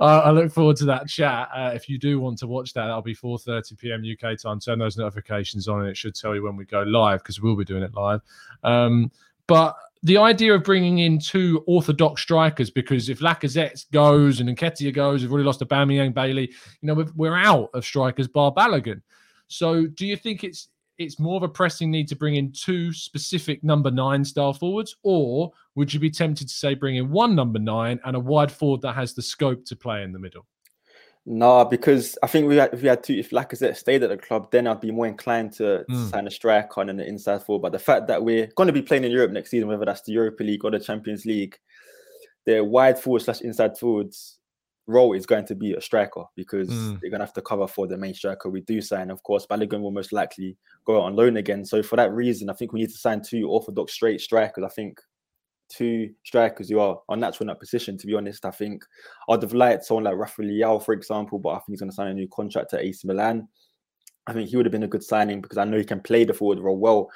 I 0.00 0.30
look 0.32 0.50
forward 0.50 0.76
to 0.78 0.84
that 0.86 1.06
chat. 1.06 1.48
Uh, 1.54 1.70
if 1.74 1.88
you 1.88 1.96
do 1.96 2.18
want 2.18 2.38
to 2.38 2.48
watch 2.48 2.72
that, 2.72 2.86
that'll 2.86 3.02
be 3.02 3.14
4.30 3.14 3.78
p.m. 3.78 4.02
UK 4.04 4.36
time. 4.36 4.58
Turn 4.58 4.80
those 4.80 4.96
notifications 4.96 5.68
on 5.68 5.80
and 5.82 5.88
it 5.88 5.96
should 5.96 6.16
tell 6.16 6.34
you 6.34 6.42
when 6.42 6.56
we 6.56 6.64
go 6.64 6.82
live 6.82 7.22
because 7.22 7.40
we'll 7.40 7.56
be 7.56 7.64
doing 7.64 7.84
it 7.84 7.94
live. 7.94 8.20
Um, 8.64 9.12
but 9.46 9.76
the 10.04 10.18
idea 10.18 10.54
of 10.54 10.62
bringing 10.62 10.98
in 10.98 11.18
two 11.18 11.64
orthodox 11.66 12.20
strikers 12.20 12.70
because 12.70 13.08
if 13.08 13.20
Lacazette 13.20 13.90
goes 13.90 14.38
and 14.38 14.48
Nketiah 14.48 14.94
goes, 14.94 15.22
we've 15.22 15.32
already 15.32 15.46
lost 15.46 15.60
to 15.60 15.66
Aubameyang, 15.66 16.12
Bailey. 16.12 16.52
You 16.82 16.94
know, 16.94 17.06
we're 17.16 17.34
out 17.34 17.70
of 17.72 17.86
strikers 17.86 18.28
bar 18.28 18.52
Balogun. 18.52 19.00
So, 19.48 19.86
do 19.86 20.06
you 20.06 20.16
think 20.16 20.44
it's 20.44 20.68
it's 20.98 21.18
more 21.18 21.36
of 21.36 21.42
a 21.42 21.48
pressing 21.48 21.90
need 21.90 22.06
to 22.08 22.16
bring 22.16 22.36
in 22.36 22.52
two 22.52 22.92
specific 22.92 23.64
number 23.64 23.90
nine 23.90 24.24
style 24.24 24.52
forwards, 24.52 24.94
or 25.02 25.50
would 25.74 25.92
you 25.92 25.98
be 25.98 26.10
tempted 26.10 26.48
to 26.48 26.54
say 26.54 26.74
bring 26.74 26.96
in 26.96 27.10
one 27.10 27.34
number 27.34 27.58
nine 27.58 27.98
and 28.04 28.14
a 28.14 28.20
wide 28.20 28.52
forward 28.52 28.82
that 28.82 28.94
has 28.94 29.14
the 29.14 29.22
scope 29.22 29.64
to 29.64 29.74
play 29.74 30.02
in 30.02 30.12
the 30.12 30.18
middle? 30.18 30.46
No, 31.26 31.64
because 31.64 32.18
I 32.22 32.26
think 32.26 32.48
we 32.48 32.56
had, 32.56 32.74
if 32.74 32.82
we 32.82 32.88
had 32.88 33.02
to, 33.04 33.18
if 33.18 33.30
Lacazette 33.30 33.76
stayed 33.76 34.02
at 34.02 34.10
the 34.10 34.16
club, 34.18 34.50
then 34.50 34.66
I'd 34.66 34.82
be 34.82 34.90
more 34.90 35.06
inclined 35.06 35.52
to, 35.54 35.84
mm. 35.90 36.10
sign 36.10 36.26
a 36.26 36.30
striker 36.30 36.82
and 36.82 36.90
an 36.90 37.00
inside 37.00 37.42
forward. 37.42 37.62
But 37.62 37.72
the 37.72 37.78
fact 37.78 38.08
that 38.08 38.22
we're 38.22 38.48
going 38.56 38.66
to 38.66 38.74
be 38.74 38.82
playing 38.82 39.04
in 39.04 39.10
Europe 39.10 39.32
next 39.32 39.50
season, 39.50 39.68
whether 39.68 39.86
that's 39.86 40.02
the 40.02 40.12
Europa 40.12 40.42
League 40.42 40.64
or 40.64 40.70
the 40.70 40.78
Champions 40.78 41.24
League, 41.24 41.56
the 42.44 42.62
wide 42.62 42.98
forward 42.98 43.22
slash 43.22 43.40
inside 43.40 43.78
forwards 43.78 44.38
role 44.86 45.14
is 45.14 45.24
going 45.24 45.46
to 45.46 45.54
be 45.54 45.72
a 45.72 45.80
striker 45.80 46.24
because 46.36 46.68
mm. 46.68 47.00
they're 47.00 47.10
going 47.10 47.20
to 47.20 47.24
have 47.24 47.32
to 47.32 47.40
cover 47.40 47.66
for 47.66 47.86
the 47.86 47.96
main 47.96 48.12
striker 48.12 48.50
we 48.50 48.60
do 48.60 48.82
sign. 48.82 49.10
Of 49.10 49.22
course, 49.22 49.46
Balogun 49.46 49.80
will 49.80 49.92
most 49.92 50.12
likely 50.12 50.58
go 50.84 51.00
on 51.00 51.16
loan 51.16 51.38
again. 51.38 51.64
So 51.64 51.82
for 51.82 51.96
that 51.96 52.12
reason, 52.12 52.50
I 52.50 52.52
think 52.52 52.74
we 52.74 52.80
need 52.80 52.90
to 52.90 52.98
sign 52.98 53.22
two 53.22 53.48
orthodox 53.48 53.94
straight 53.94 54.20
strikers. 54.20 54.62
I 54.62 54.68
think 54.68 55.00
two 55.76 56.10
strikers 56.24 56.68
who 56.68 56.78
are 56.78 57.00
unnatural 57.08 57.44
in 57.44 57.48
that 57.48 57.60
position. 57.60 57.98
To 57.98 58.06
be 58.06 58.14
honest, 58.14 58.44
I 58.44 58.50
think 58.50 58.84
I'd 59.28 59.42
have 59.42 59.54
liked 59.54 59.84
someone 59.84 60.04
like 60.04 60.16
Rafael 60.16 60.48
Leao, 60.48 60.84
for 60.84 60.92
example, 60.92 61.38
but 61.38 61.50
I 61.50 61.56
think 61.56 61.70
he's 61.70 61.80
going 61.80 61.90
to 61.90 61.94
sign 61.94 62.08
a 62.08 62.14
new 62.14 62.28
contract 62.28 62.74
at 62.74 62.82
AC 62.82 63.06
Milan. 63.06 63.48
I 64.26 64.32
think 64.32 64.48
he 64.48 64.56
would 64.56 64.66
have 64.66 64.72
been 64.72 64.84
a 64.84 64.88
good 64.88 65.04
signing 65.04 65.40
because 65.40 65.58
I 65.58 65.64
know 65.64 65.78
he 65.78 65.84
can 65.84 66.00
play 66.00 66.24
the 66.24 66.34
forward 66.34 66.60
role 66.60 66.78
well. 66.78 67.10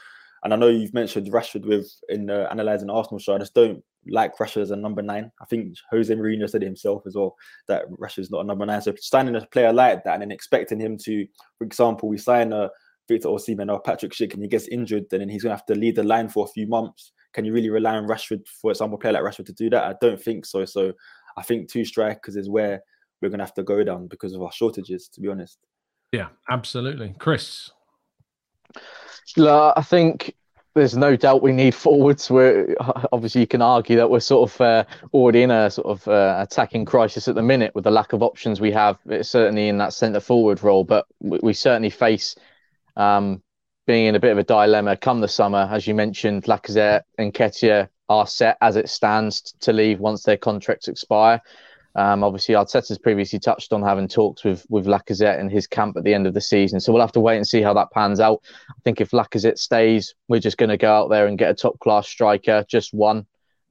And 0.44 0.52
I 0.52 0.56
know 0.56 0.68
you've 0.68 0.94
mentioned 0.94 1.32
Rashford 1.32 1.66
with 1.66 1.90
in 2.08 2.30
uh, 2.30 2.46
analyzing 2.50 2.90
Arsenal 2.90 3.18
show. 3.18 3.34
I 3.34 3.38
just 3.38 3.54
don't 3.54 3.82
like 4.06 4.36
Rashford 4.36 4.62
as 4.62 4.70
a 4.70 4.76
number 4.76 5.02
nine. 5.02 5.32
I 5.40 5.44
think 5.46 5.74
Jose 5.90 6.14
Mourinho 6.14 6.48
said 6.48 6.62
it 6.62 6.66
himself 6.66 7.02
as 7.06 7.16
well 7.16 7.36
that 7.66 7.90
Rashford's 7.90 8.30
not 8.30 8.42
a 8.42 8.44
number 8.44 8.64
nine. 8.64 8.82
So 8.82 8.94
signing 9.00 9.36
a 9.36 9.46
player 9.46 9.72
like 9.72 10.04
that 10.04 10.14
and 10.14 10.22
then 10.22 10.30
expecting 10.30 10.80
him 10.80 10.96
to, 10.98 11.26
for 11.58 11.64
example, 11.64 12.08
we 12.08 12.18
sign 12.18 12.52
a 12.52 12.70
Victor 13.08 13.28
Osimhen 13.28 13.72
or 13.72 13.80
Patrick 13.80 14.12
Schick 14.12 14.34
and 14.34 14.42
he 14.42 14.48
gets 14.48 14.68
injured, 14.68 15.06
then 15.10 15.28
he's 15.28 15.42
going 15.42 15.50
to 15.50 15.56
have 15.56 15.66
to 15.66 15.74
lead 15.74 15.96
the 15.96 16.04
line 16.04 16.28
for 16.28 16.44
a 16.44 16.52
few 16.52 16.66
months. 16.66 17.12
Can 17.38 17.44
you 17.44 17.52
really 17.52 17.70
rely 17.70 17.94
on 17.94 18.08
Rashford, 18.08 18.48
for 18.48 18.72
example, 18.72 18.96
a 18.96 18.98
player 18.98 19.12
like 19.12 19.22
Rashford 19.22 19.46
to 19.46 19.52
do 19.52 19.70
that? 19.70 19.84
I 19.84 19.94
don't 20.00 20.20
think 20.20 20.44
so. 20.44 20.64
So 20.64 20.92
I 21.36 21.42
think 21.42 21.70
two 21.70 21.84
strikers 21.84 22.34
is 22.34 22.50
where 22.50 22.82
we're 23.22 23.28
going 23.28 23.38
to 23.38 23.44
have 23.44 23.54
to 23.54 23.62
go 23.62 23.84
down 23.84 24.08
because 24.08 24.34
of 24.34 24.42
our 24.42 24.50
shortages, 24.50 25.06
to 25.10 25.20
be 25.20 25.28
honest. 25.28 25.56
Yeah, 26.10 26.30
absolutely. 26.50 27.14
Chris. 27.20 27.70
I 29.38 29.82
think 29.82 30.34
there's 30.74 30.96
no 30.96 31.14
doubt 31.14 31.40
we 31.40 31.52
need 31.52 31.74
forwards. 31.76 32.28
We're 32.28 32.74
obviously 33.12 33.42
you 33.42 33.46
can 33.46 33.62
argue 33.62 33.94
that 33.98 34.10
we're 34.10 34.18
sort 34.18 34.50
of 34.50 34.60
uh, 34.60 34.84
already 35.14 35.42
in 35.42 35.52
a 35.52 35.70
sort 35.70 35.86
of 35.86 36.08
uh, 36.08 36.38
attacking 36.40 36.86
crisis 36.86 37.28
at 37.28 37.36
the 37.36 37.42
minute 37.42 37.72
with 37.72 37.84
the 37.84 37.92
lack 37.92 38.14
of 38.14 38.24
options 38.24 38.60
we 38.60 38.72
have. 38.72 38.98
It's 39.06 39.30
certainly 39.30 39.68
in 39.68 39.78
that 39.78 39.92
centre 39.92 40.18
forward 40.18 40.64
role, 40.64 40.82
but 40.82 41.06
we, 41.20 41.38
we 41.40 41.52
certainly 41.52 41.90
face 41.90 42.34
um, 42.96 43.44
being 43.88 44.04
in 44.04 44.14
a 44.14 44.20
bit 44.20 44.32
of 44.32 44.38
a 44.38 44.44
dilemma 44.44 44.98
come 44.98 45.20
the 45.20 45.26
summer. 45.26 45.66
As 45.72 45.86
you 45.86 45.94
mentioned, 45.94 46.44
Lacazette 46.44 47.04
and 47.16 47.32
Nketiah 47.32 47.88
are 48.10 48.26
set 48.26 48.58
as 48.60 48.76
it 48.76 48.90
stands 48.90 49.54
to 49.60 49.72
leave 49.72 49.98
once 49.98 50.22
their 50.22 50.36
contracts 50.36 50.88
expire. 50.88 51.40
Um, 51.94 52.22
obviously, 52.22 52.54
Arteta's 52.54 52.98
previously 52.98 53.38
touched 53.38 53.72
on 53.72 53.82
having 53.82 54.06
talks 54.06 54.44
with 54.44 54.66
with 54.68 54.86
Lacazette 54.86 55.40
and 55.40 55.50
his 55.50 55.66
camp 55.66 55.96
at 55.96 56.04
the 56.04 56.12
end 56.12 56.26
of 56.26 56.34
the 56.34 56.40
season, 56.40 56.80
so 56.80 56.92
we'll 56.92 57.00
have 57.00 57.12
to 57.12 57.20
wait 57.20 57.38
and 57.38 57.48
see 57.48 57.62
how 57.62 57.72
that 57.74 57.90
pans 57.90 58.20
out. 58.20 58.42
I 58.70 58.80
think 58.84 59.00
if 59.00 59.12
Lacazette 59.12 59.58
stays, 59.58 60.14
we're 60.28 60.38
just 60.38 60.58
going 60.58 60.68
to 60.68 60.76
go 60.76 60.92
out 60.92 61.08
there 61.08 61.26
and 61.26 61.38
get 61.38 61.50
a 61.50 61.54
top 61.54 61.80
class 61.80 62.06
striker, 62.06 62.66
just 62.68 62.92
one, 62.92 63.26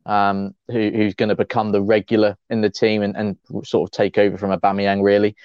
um, 0.07 0.55
who, 0.67 0.89
who's 0.89 1.13
going 1.13 1.29
to 1.29 1.35
become 1.35 1.69
the 1.69 1.81
regular 1.81 2.35
in 2.49 2.61
the 2.61 2.71
team 2.71 3.03
and, 3.03 3.15
and 3.15 3.37
sort 3.63 3.87
of 3.87 3.91
take 3.91 4.17
over 4.17 4.35
from 4.35 4.51
a 4.51 4.59
Aubameyang 4.59 5.03
really. 5.03 5.35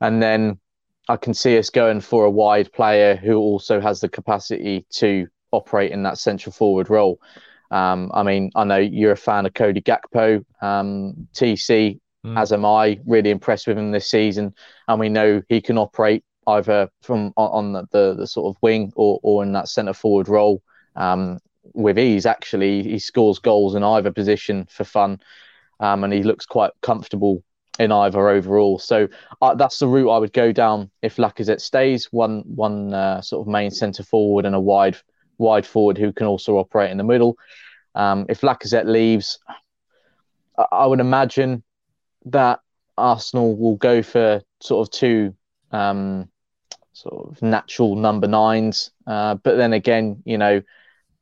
And 0.00 0.22
then 0.22 0.60
I 1.08 1.16
can 1.16 1.34
see 1.34 1.58
us 1.58 1.70
going 1.70 2.00
for 2.00 2.24
a 2.24 2.30
wide 2.30 2.72
player 2.72 3.16
who 3.16 3.36
also 3.36 3.80
has 3.80 4.00
the 4.00 4.08
capacity 4.08 4.86
to 4.92 5.26
operate 5.52 5.92
in 5.92 6.02
that 6.04 6.18
central 6.18 6.52
forward 6.52 6.90
role. 6.90 7.20
Um, 7.70 8.10
I 8.14 8.22
mean, 8.22 8.50
I 8.54 8.64
know 8.64 8.78
you're 8.78 9.12
a 9.12 9.16
fan 9.16 9.46
of 9.46 9.54
Cody 9.54 9.80
Gakpo. 9.80 10.44
Um, 10.62 11.28
TC 11.34 12.00
mm. 12.24 12.38
as 12.38 12.52
am 12.52 12.64
I. 12.64 13.00
Really 13.06 13.30
impressed 13.30 13.66
with 13.66 13.78
him 13.78 13.90
this 13.90 14.10
season, 14.10 14.54
and 14.88 14.98
we 14.98 15.08
know 15.08 15.42
he 15.48 15.60
can 15.60 15.78
operate 15.78 16.24
either 16.46 16.90
from 17.02 17.32
on, 17.36 17.72
the, 17.72 17.86
the, 17.90 18.14
the 18.14 18.26
sort 18.26 18.54
of 18.54 18.60
wing 18.62 18.92
or 18.96 19.20
or 19.22 19.42
in 19.42 19.52
that 19.52 19.68
centre 19.68 19.94
forward 19.94 20.28
role 20.28 20.62
um, 20.96 21.38
with 21.72 21.98
ease. 21.98 22.26
Actually, 22.26 22.82
he 22.82 22.98
scores 22.98 23.38
goals 23.38 23.74
in 23.74 23.82
either 23.82 24.12
position 24.12 24.66
for 24.70 24.84
fun, 24.84 25.20
um, 25.80 26.04
and 26.04 26.12
he 26.12 26.22
looks 26.22 26.46
quite 26.46 26.72
comfortable 26.82 27.42
in 27.78 27.90
either 27.90 28.28
overall. 28.28 28.78
So 28.78 29.08
uh, 29.42 29.54
that's 29.54 29.78
the 29.78 29.88
route 29.88 30.10
I 30.10 30.18
would 30.18 30.32
go 30.32 30.52
down 30.52 30.90
if 31.02 31.16
Lacazette 31.16 31.60
stays. 31.60 32.06
One 32.12 32.42
one 32.46 32.94
uh, 32.94 33.20
sort 33.20 33.46
of 33.46 33.50
main 33.50 33.70
centre 33.70 34.04
forward 34.04 34.46
and 34.46 34.54
a 34.54 34.60
wide 34.60 34.96
wide 35.38 35.66
forward 35.66 35.98
who 35.98 36.12
can 36.12 36.26
also 36.26 36.56
operate 36.56 36.90
in 36.90 36.98
the 36.98 37.04
middle. 37.04 37.36
Um, 37.94 38.26
if 38.28 38.40
Lacazette 38.42 38.86
leaves, 38.86 39.38
I 40.72 40.86
would 40.86 41.00
imagine 41.00 41.62
that 42.26 42.60
Arsenal 42.96 43.56
will 43.56 43.76
go 43.76 44.02
for 44.02 44.42
sort 44.60 44.86
of 44.86 44.92
two 44.92 45.34
um, 45.72 46.28
sort 46.92 47.28
of 47.28 47.42
natural 47.42 47.96
number 47.96 48.28
nines. 48.28 48.90
Uh, 49.06 49.34
but 49.34 49.56
then 49.56 49.72
again, 49.72 50.22
you 50.24 50.38
know, 50.38 50.62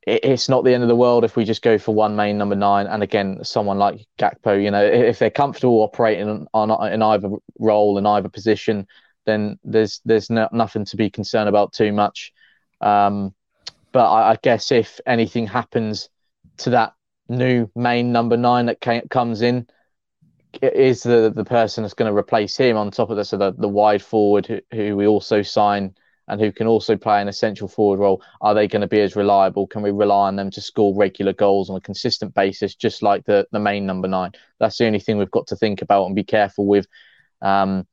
it's 0.05 0.49
not 0.49 0.63
the 0.63 0.73
end 0.73 0.83
of 0.83 0.89
the 0.89 0.95
world 0.95 1.23
if 1.23 1.35
we 1.35 1.45
just 1.45 1.61
go 1.61 1.77
for 1.77 1.95
one 1.95 2.15
main 2.15 2.37
number 2.37 2.55
nine. 2.55 2.87
And 2.87 3.03
again, 3.03 3.39
someone 3.43 3.77
like 3.77 4.05
Gakpo, 4.19 4.61
you 4.61 4.69
know, 4.69 4.83
if 4.83 5.19
they're 5.19 5.29
comfortable 5.29 5.81
operating 5.81 6.45
on, 6.53 6.91
in 6.91 7.01
either 7.01 7.29
role 7.59 7.97
in 7.97 8.05
either 8.05 8.29
position, 8.29 8.87
then 9.25 9.57
there's 9.63 10.01
there's 10.03 10.29
no, 10.29 10.49
nothing 10.51 10.85
to 10.85 10.97
be 10.97 11.09
concerned 11.09 11.47
about 11.47 11.71
too 11.73 11.93
much. 11.93 12.33
Um, 12.81 13.33
but 13.93 14.09
I, 14.09 14.31
I, 14.31 14.37
guess 14.41 14.71
if 14.71 14.99
anything 15.05 15.47
happens 15.47 16.09
to 16.57 16.71
that 16.71 16.93
new 17.29 17.69
main 17.75 18.11
number 18.11 18.35
nine 18.35 18.65
that 18.65 18.81
came, 18.81 19.07
comes 19.07 19.41
in, 19.41 19.67
is 20.61 21.03
the 21.03 21.31
the 21.33 21.45
person 21.45 21.83
that's 21.83 21.93
going 21.93 22.11
to 22.11 22.17
replace 22.17 22.57
him 22.57 22.75
on 22.75 22.91
top 22.91 23.09
of 23.09 23.15
this, 23.15 23.29
so 23.29 23.37
the, 23.37 23.53
the 23.53 23.69
wide 23.69 24.01
forward 24.01 24.45
who, 24.45 24.59
who 24.73 24.97
we 24.97 25.07
also 25.07 25.41
sign 25.41 25.95
and 26.27 26.39
who 26.39 26.51
can 26.51 26.67
also 26.67 26.95
play 26.95 27.21
an 27.21 27.27
essential 27.27 27.67
forward 27.67 27.99
role, 27.99 28.21
are 28.41 28.53
they 28.53 28.67
going 28.67 28.81
to 28.81 28.87
be 28.87 29.01
as 29.01 29.15
reliable? 29.15 29.67
Can 29.67 29.81
we 29.81 29.91
rely 29.91 30.27
on 30.27 30.35
them 30.35 30.51
to 30.51 30.61
score 30.61 30.95
regular 30.95 31.33
goals 31.33 31.69
on 31.69 31.75
a 31.75 31.81
consistent 31.81 32.33
basis, 32.33 32.75
just 32.75 33.03
like 33.03 33.25
the, 33.25 33.45
the 33.51 33.59
main 33.59 33.85
number 33.85 34.07
nine? 34.07 34.31
That's 34.59 34.77
the 34.77 34.85
only 34.85 34.99
thing 34.99 35.17
we've 35.17 35.31
got 35.31 35.47
to 35.47 35.55
think 35.55 35.81
about 35.81 36.05
and 36.05 36.15
be 36.15 36.23
careful 36.23 36.65
with. 36.65 36.87
Um, 37.41 37.85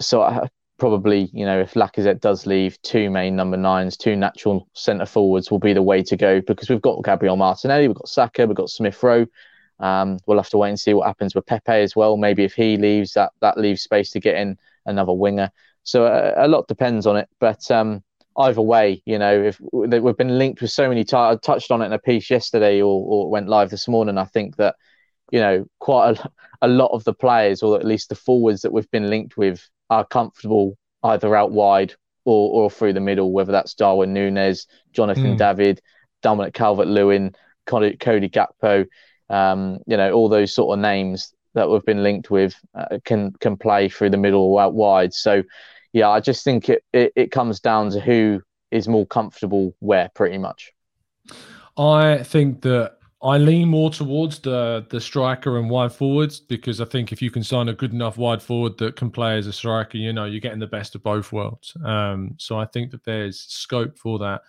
so 0.00 0.22
I, 0.22 0.48
probably, 0.78 1.30
you 1.32 1.46
know, 1.46 1.60
if 1.60 1.74
Lacazette 1.74 2.20
does 2.20 2.44
leave, 2.44 2.80
two 2.82 3.08
main 3.08 3.36
number 3.36 3.56
nines, 3.56 3.96
two 3.96 4.16
natural 4.16 4.68
centre 4.74 5.06
forwards 5.06 5.50
will 5.50 5.60
be 5.60 5.72
the 5.72 5.80
way 5.80 6.02
to 6.02 6.16
go 6.16 6.40
because 6.40 6.68
we've 6.68 6.82
got 6.82 7.04
Gabriel 7.04 7.36
Martinelli, 7.36 7.86
we've 7.88 7.96
got 7.96 8.08
Saka, 8.08 8.46
we've 8.46 8.56
got 8.56 8.68
Smith 8.68 9.00
Rowe. 9.02 9.26
Um, 9.78 10.18
we'll 10.26 10.38
have 10.38 10.50
to 10.50 10.58
wait 10.58 10.70
and 10.70 10.80
see 10.80 10.92
what 10.94 11.06
happens 11.06 11.34
with 11.34 11.46
Pepe 11.46 11.72
as 11.72 11.94
well. 11.94 12.16
Maybe 12.16 12.44
if 12.44 12.54
he 12.54 12.76
leaves, 12.76 13.12
that 13.12 13.32
that 13.40 13.58
leaves 13.58 13.82
space 13.82 14.10
to 14.10 14.20
get 14.20 14.36
in 14.36 14.58
another 14.84 15.12
winger. 15.12 15.50
So 15.84 16.04
a, 16.04 16.08
uh, 16.08 16.34
a 16.38 16.48
lot 16.48 16.68
depends 16.68 17.06
on 17.06 17.16
it. 17.16 17.28
But 17.40 17.70
um, 17.70 18.02
either 18.38 18.62
way, 18.62 19.02
you 19.04 19.18
know, 19.18 19.42
if 19.42 19.60
we've 19.72 20.16
been 20.16 20.38
linked 20.38 20.60
with 20.60 20.70
so 20.70 20.88
many, 20.88 21.04
t- 21.04 21.16
I 21.16 21.36
touched 21.36 21.70
on 21.70 21.82
it 21.82 21.86
in 21.86 21.92
a 21.92 21.98
piece 21.98 22.30
yesterday 22.30 22.80
or, 22.80 23.04
or 23.04 23.30
went 23.30 23.48
live 23.48 23.70
this 23.70 23.88
morning. 23.88 24.18
I 24.18 24.24
think 24.24 24.56
that 24.56 24.76
you 25.30 25.40
know 25.40 25.64
quite 25.78 26.18
a, 26.18 26.30
a 26.62 26.68
lot 26.68 26.92
of 26.92 27.04
the 27.04 27.14
players, 27.14 27.62
or 27.62 27.78
at 27.78 27.86
least 27.86 28.08
the 28.08 28.14
forwards 28.14 28.62
that 28.62 28.72
we've 28.72 28.90
been 28.90 29.10
linked 29.10 29.36
with, 29.36 29.68
are 29.90 30.06
comfortable 30.06 30.76
either 31.04 31.34
out 31.34 31.50
wide 31.50 31.94
or, 32.24 32.62
or 32.62 32.70
through 32.70 32.92
the 32.92 33.00
middle, 33.00 33.32
whether 33.32 33.52
that's 33.52 33.74
Darwin 33.74 34.12
Nunez, 34.12 34.66
Jonathan 34.92 35.34
mm. 35.34 35.38
David, 35.38 35.80
Dominic 36.22 36.54
Calvert 36.54 36.86
Lewin, 36.86 37.34
Cody, 37.66 37.96
Cody 37.96 38.28
Gakpo 38.28 38.86
um, 39.32 39.78
you 39.86 39.96
know, 39.96 40.12
all 40.12 40.28
those 40.28 40.54
sort 40.54 40.78
of 40.78 40.82
names 40.82 41.32
that 41.54 41.68
we've 41.68 41.84
been 41.84 42.02
linked 42.02 42.30
with 42.30 42.54
uh, 42.74 42.98
can 43.04 43.32
can 43.40 43.56
play 43.56 43.88
through 43.88 44.10
the 44.10 44.16
middle 44.16 44.42
or 44.42 44.60
out 44.60 44.74
wide. 44.74 45.14
So, 45.14 45.42
yeah, 45.92 46.08
I 46.08 46.20
just 46.20 46.44
think 46.44 46.68
it, 46.68 46.84
it, 46.92 47.12
it 47.16 47.30
comes 47.30 47.60
down 47.60 47.90
to 47.90 48.00
who 48.00 48.42
is 48.70 48.88
more 48.88 49.06
comfortable 49.06 49.74
where, 49.80 50.10
pretty 50.14 50.38
much. 50.38 50.72
I 51.76 52.22
think 52.22 52.62
that 52.62 52.96
I 53.22 53.38
lean 53.38 53.68
more 53.68 53.90
towards 53.90 54.40
the 54.40 54.84
the 54.90 55.00
striker 55.00 55.58
and 55.58 55.70
wide 55.70 55.92
forwards 55.92 56.40
because 56.40 56.80
I 56.80 56.84
think 56.86 57.12
if 57.12 57.22
you 57.22 57.30
can 57.30 57.44
sign 57.44 57.68
a 57.68 57.72
good 57.72 57.92
enough 57.92 58.18
wide 58.18 58.42
forward 58.42 58.78
that 58.78 58.96
can 58.96 59.10
play 59.10 59.38
as 59.38 59.46
a 59.46 59.52
striker, 59.52 59.96
you 59.96 60.12
know, 60.12 60.24
you're 60.24 60.40
getting 60.40 60.58
the 60.58 60.66
best 60.66 60.94
of 60.94 61.02
both 61.02 61.32
worlds. 61.32 61.76
Um, 61.84 62.34
so 62.38 62.58
I 62.58 62.66
think 62.66 62.90
that 62.90 63.04
there's 63.04 63.38
scope 63.40 63.96
for 63.98 64.18
that. 64.18 64.42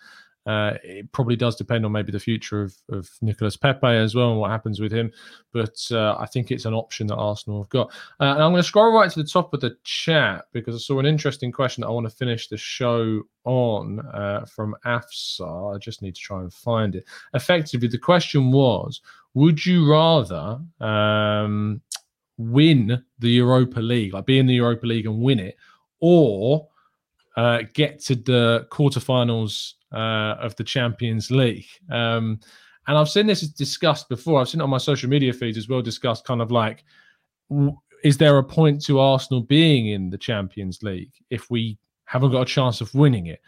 Uh, 0.46 0.74
it 0.82 1.10
probably 1.12 1.36
does 1.36 1.56
depend 1.56 1.84
on 1.86 1.92
maybe 1.92 2.12
the 2.12 2.20
future 2.20 2.62
of, 2.62 2.76
of 2.90 3.10
Nicolas 3.22 3.56
Pepe 3.56 3.86
as 3.86 4.14
well 4.14 4.30
and 4.30 4.40
what 4.40 4.50
happens 4.50 4.80
with 4.80 4.92
him. 4.92 5.10
But 5.52 5.78
uh, 5.90 6.16
I 6.18 6.26
think 6.26 6.50
it's 6.50 6.66
an 6.66 6.74
option 6.74 7.06
that 7.06 7.16
Arsenal 7.16 7.62
have 7.62 7.70
got. 7.70 7.88
Uh, 8.20 8.34
and 8.34 8.42
I'm 8.42 8.52
going 8.52 8.62
to 8.62 8.62
scroll 8.62 8.92
right 8.92 9.10
to 9.10 9.22
the 9.22 9.28
top 9.28 9.54
of 9.54 9.60
the 9.60 9.76
chat 9.84 10.46
because 10.52 10.74
I 10.74 10.78
saw 10.78 10.98
an 10.98 11.06
interesting 11.06 11.50
question 11.50 11.82
that 11.82 11.88
I 11.88 11.92
want 11.92 12.08
to 12.08 12.14
finish 12.14 12.48
the 12.48 12.58
show 12.58 13.22
on 13.44 14.00
uh, 14.00 14.44
from 14.44 14.76
Afsar. 14.84 15.74
I 15.74 15.78
just 15.78 16.02
need 16.02 16.14
to 16.14 16.20
try 16.20 16.40
and 16.40 16.52
find 16.52 16.94
it. 16.94 17.04
Effectively, 17.32 17.88
the 17.88 17.98
question 17.98 18.52
was 18.52 19.00
Would 19.34 19.64
you 19.64 19.90
rather 19.90 20.60
um, 20.80 21.80
win 22.36 23.02
the 23.18 23.30
Europa 23.30 23.80
League, 23.80 24.12
like 24.12 24.26
be 24.26 24.38
in 24.38 24.46
the 24.46 24.54
Europa 24.54 24.86
League 24.86 25.06
and 25.06 25.20
win 25.20 25.38
it, 25.38 25.56
or 26.00 26.68
uh, 27.36 27.62
get 27.72 28.00
to 28.00 28.14
the 28.14 28.66
quarterfinals 28.70 29.74
uh, 29.94 30.36
of 30.40 30.56
the 30.56 30.64
Champions 30.64 31.30
League. 31.30 31.68
Um, 31.90 32.40
and 32.86 32.98
I've 32.98 33.08
seen 33.08 33.26
this 33.26 33.42
discussed 33.42 34.08
before. 34.08 34.40
I've 34.40 34.48
seen 34.48 34.60
it 34.60 34.64
on 34.64 34.70
my 34.70 34.78
social 34.78 35.08
media 35.08 35.32
feeds 35.32 35.56
as 35.56 35.68
well, 35.68 35.80
discussed 35.80 36.26
kind 36.26 36.42
of 36.42 36.50
like, 36.50 36.84
is 38.02 38.18
there 38.18 38.36
a 38.36 38.44
point 38.44 38.84
to 38.84 39.00
Arsenal 39.00 39.40
being 39.40 39.88
in 39.88 40.10
the 40.10 40.18
Champions 40.18 40.82
League 40.82 41.12
if 41.30 41.50
we 41.50 41.78
haven't 42.04 42.32
got 42.32 42.42
a 42.42 42.46
chance 42.46 42.80
of 42.80 42.94
winning 42.94 43.26
it? 43.28 43.40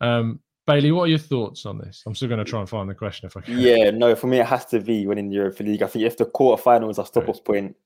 Um, 0.00 0.40
Bailey, 0.66 0.92
what 0.92 1.04
are 1.04 1.08
your 1.08 1.18
thoughts 1.18 1.66
on 1.66 1.78
this? 1.78 2.02
I'm 2.06 2.14
still 2.14 2.28
going 2.28 2.42
to 2.42 2.50
try 2.50 2.60
and 2.60 2.68
find 2.68 2.88
the 2.88 2.94
question 2.94 3.26
if 3.26 3.36
I 3.36 3.40
can. 3.40 3.58
Yeah, 3.58 3.90
no, 3.90 4.14
for 4.14 4.28
me, 4.28 4.38
it 4.38 4.46
has 4.46 4.64
to 4.66 4.80
be 4.80 5.06
winning 5.06 5.28
the 5.28 5.36
Europa 5.36 5.62
League. 5.62 5.82
I 5.82 5.88
think 5.88 6.04
if 6.04 6.16
the 6.16 6.24
quarterfinals 6.24 6.98
are 6.98 7.04
stop 7.04 7.28
off 7.28 7.36
right. 7.36 7.44
point, 7.44 7.76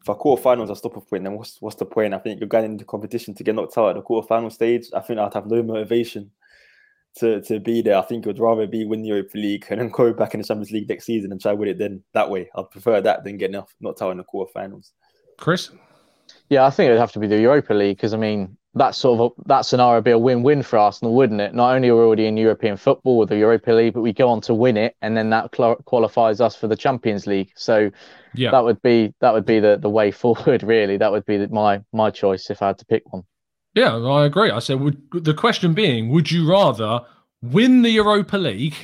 if 0.00 0.08
our 0.08 0.16
quarterfinals 0.16 0.70
are 0.70 0.76
stop 0.76 0.96
off 0.96 1.10
point, 1.10 1.24
then 1.24 1.34
what's 1.34 1.60
what's 1.60 1.76
the 1.76 1.84
point? 1.84 2.14
I 2.14 2.18
think 2.18 2.40
you're 2.40 2.48
going 2.48 2.64
into 2.64 2.84
competition 2.84 3.34
to 3.34 3.44
get 3.44 3.54
knocked 3.54 3.76
out 3.76 3.90
at 3.90 3.96
the 3.96 4.02
quarterfinal 4.02 4.52
stage. 4.52 4.86
I 4.94 5.00
think 5.00 5.18
I'd 5.18 5.34
have 5.34 5.46
no 5.46 5.62
motivation 5.62 6.30
to, 7.18 7.40
to 7.42 7.60
be 7.60 7.82
there. 7.82 7.96
I 7.96 8.02
think 8.02 8.26
I'd 8.26 8.38
rather 8.38 8.66
be 8.66 8.84
win 8.84 9.02
the 9.02 9.08
Europa 9.08 9.38
League 9.38 9.66
and 9.70 9.80
then 9.80 9.88
go 9.88 10.12
back 10.12 10.34
in 10.34 10.40
the 10.40 10.46
Champions 10.46 10.70
League 10.70 10.88
next 10.88 11.04
season 11.04 11.32
and 11.32 11.40
try 11.40 11.52
win 11.52 11.68
it 11.68 11.78
then 11.78 12.02
that 12.14 12.30
way. 12.30 12.48
I'd 12.54 12.70
prefer 12.70 13.00
that 13.00 13.24
than 13.24 13.38
getting 13.38 13.62
knocked 13.80 14.02
out 14.02 14.10
in 14.10 14.18
the 14.18 14.24
quarterfinals. 14.24 14.90
Chris? 15.38 15.70
Yeah, 16.48 16.64
I 16.64 16.70
think 16.70 16.88
it'd 16.88 17.00
have 17.00 17.12
to 17.12 17.18
be 17.18 17.26
the 17.26 17.40
Europa 17.40 17.74
League 17.74 17.96
because 17.96 18.14
I 18.14 18.18
mean, 18.18 18.56
that 18.74 18.94
sort 18.94 19.20
of 19.20 19.46
that 19.46 19.62
scenario 19.62 19.96
would 19.96 20.04
be 20.04 20.10
a 20.10 20.18
win-win 20.18 20.62
for 20.62 20.78
Arsenal, 20.78 21.14
wouldn't 21.14 21.40
it? 21.40 21.54
Not 21.54 21.74
only 21.74 21.88
are 21.88 21.96
we 21.96 22.02
already 22.02 22.26
in 22.26 22.36
European 22.36 22.76
football 22.76 23.16
with 23.16 23.30
the 23.30 23.38
Europa 23.38 23.72
League, 23.72 23.94
but 23.94 24.02
we 24.02 24.12
go 24.12 24.28
on 24.28 24.42
to 24.42 24.54
win 24.54 24.76
it, 24.76 24.94
and 25.00 25.16
then 25.16 25.30
that 25.30 25.54
cl- 25.56 25.76
qualifies 25.86 26.42
us 26.42 26.54
for 26.54 26.68
the 26.68 26.76
Champions 26.76 27.26
League. 27.26 27.50
So 27.56 27.90
yeah. 28.34 28.50
that 28.50 28.62
would 28.62 28.80
be 28.82 29.14
that 29.20 29.32
would 29.32 29.46
be 29.46 29.60
the, 29.60 29.78
the 29.78 29.88
way 29.88 30.10
forward. 30.10 30.62
Really, 30.66 30.98
that 30.98 31.10
would 31.10 31.24
be 31.24 31.46
my 31.46 31.82
my 31.92 32.10
choice 32.10 32.50
if 32.50 32.60
I 32.60 32.68
had 32.68 32.78
to 32.78 32.86
pick 32.86 33.10
one. 33.12 33.22
Yeah, 33.76 33.94
I 33.94 34.24
agree. 34.24 34.50
I 34.50 34.58
said, 34.58 34.80
would 34.80 34.98
the 35.12 35.34
question 35.34 35.74
being, 35.74 36.08
would 36.08 36.30
you 36.30 36.50
rather 36.50 37.02
win 37.42 37.82
the 37.82 37.90
Europa 37.90 38.38
League, 38.38 38.74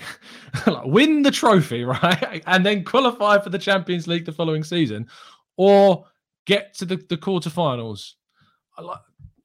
win 0.84 1.22
the 1.22 1.30
trophy, 1.30 1.82
right, 1.84 2.42
and 2.46 2.64
then 2.64 2.84
qualify 2.84 3.38
for 3.38 3.48
the 3.48 3.58
Champions 3.58 4.06
League 4.06 4.26
the 4.26 4.32
following 4.32 4.62
season, 4.62 5.08
or 5.56 6.04
get 6.44 6.74
to 6.74 6.84
the 6.84 6.96
the 7.08 7.16
quarterfinals? 7.16 8.12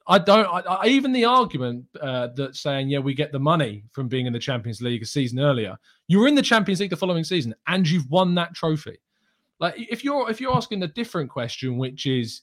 I 0.06 0.20
don't. 0.20 0.48
I, 0.48 0.60
I, 0.60 0.88
even 0.88 1.14
the 1.14 1.24
argument 1.24 1.86
uh, 2.02 2.28
that 2.36 2.58
saying, 2.58 2.90
"Yeah, 2.90 3.00
we 3.00 3.14
get 3.14 3.32
the 3.32 3.40
money 3.40 3.86
from 3.94 4.10
being 4.10 4.26
in 4.26 4.34
the 4.34 4.40
Champions 4.40 4.82
League 4.82 5.02
a 5.02 5.06
season 5.06 5.40
earlier." 5.40 5.78
You 6.10 6.20
were 6.20 6.28
in 6.28 6.36
the 6.36 6.42
Champions 6.42 6.82
League 6.82 6.90
the 6.90 6.98
following 6.98 7.24
season, 7.24 7.56
and 7.68 7.88
you've 7.88 8.10
won 8.10 8.36
that 8.36 8.54
trophy. 8.54 8.98
Like, 9.62 9.76
if 9.78 10.04
you're 10.04 10.30
if 10.30 10.42
you're 10.42 10.56
asking 10.56 10.84
a 10.84 10.88
different 10.88 11.30
question, 11.30 11.78
which 11.78 12.06
is, 12.06 12.42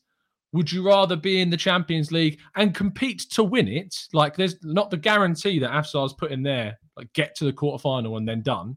would 0.54 0.72
you 0.72 0.86
rather 0.86 1.16
be 1.16 1.40
in 1.40 1.50
the 1.50 1.56
Champions 1.56 2.10
League 2.10 2.38
and 2.56 2.74
compete 2.74 3.20
to 3.30 3.44
win 3.44 3.68
it? 3.68 4.06
Like, 4.12 4.36
there's 4.36 4.56
not 4.64 4.90
the 4.90 4.96
guarantee 4.96 5.58
that 5.58 5.70
Afsar's 5.70 6.14
put 6.14 6.32
in 6.32 6.42
there, 6.42 6.78
like 6.96 7.12
get 7.12 7.34
to 7.36 7.44
the 7.44 7.52
quarterfinal 7.52 8.16
and 8.16 8.26
then 8.26 8.40
done, 8.40 8.76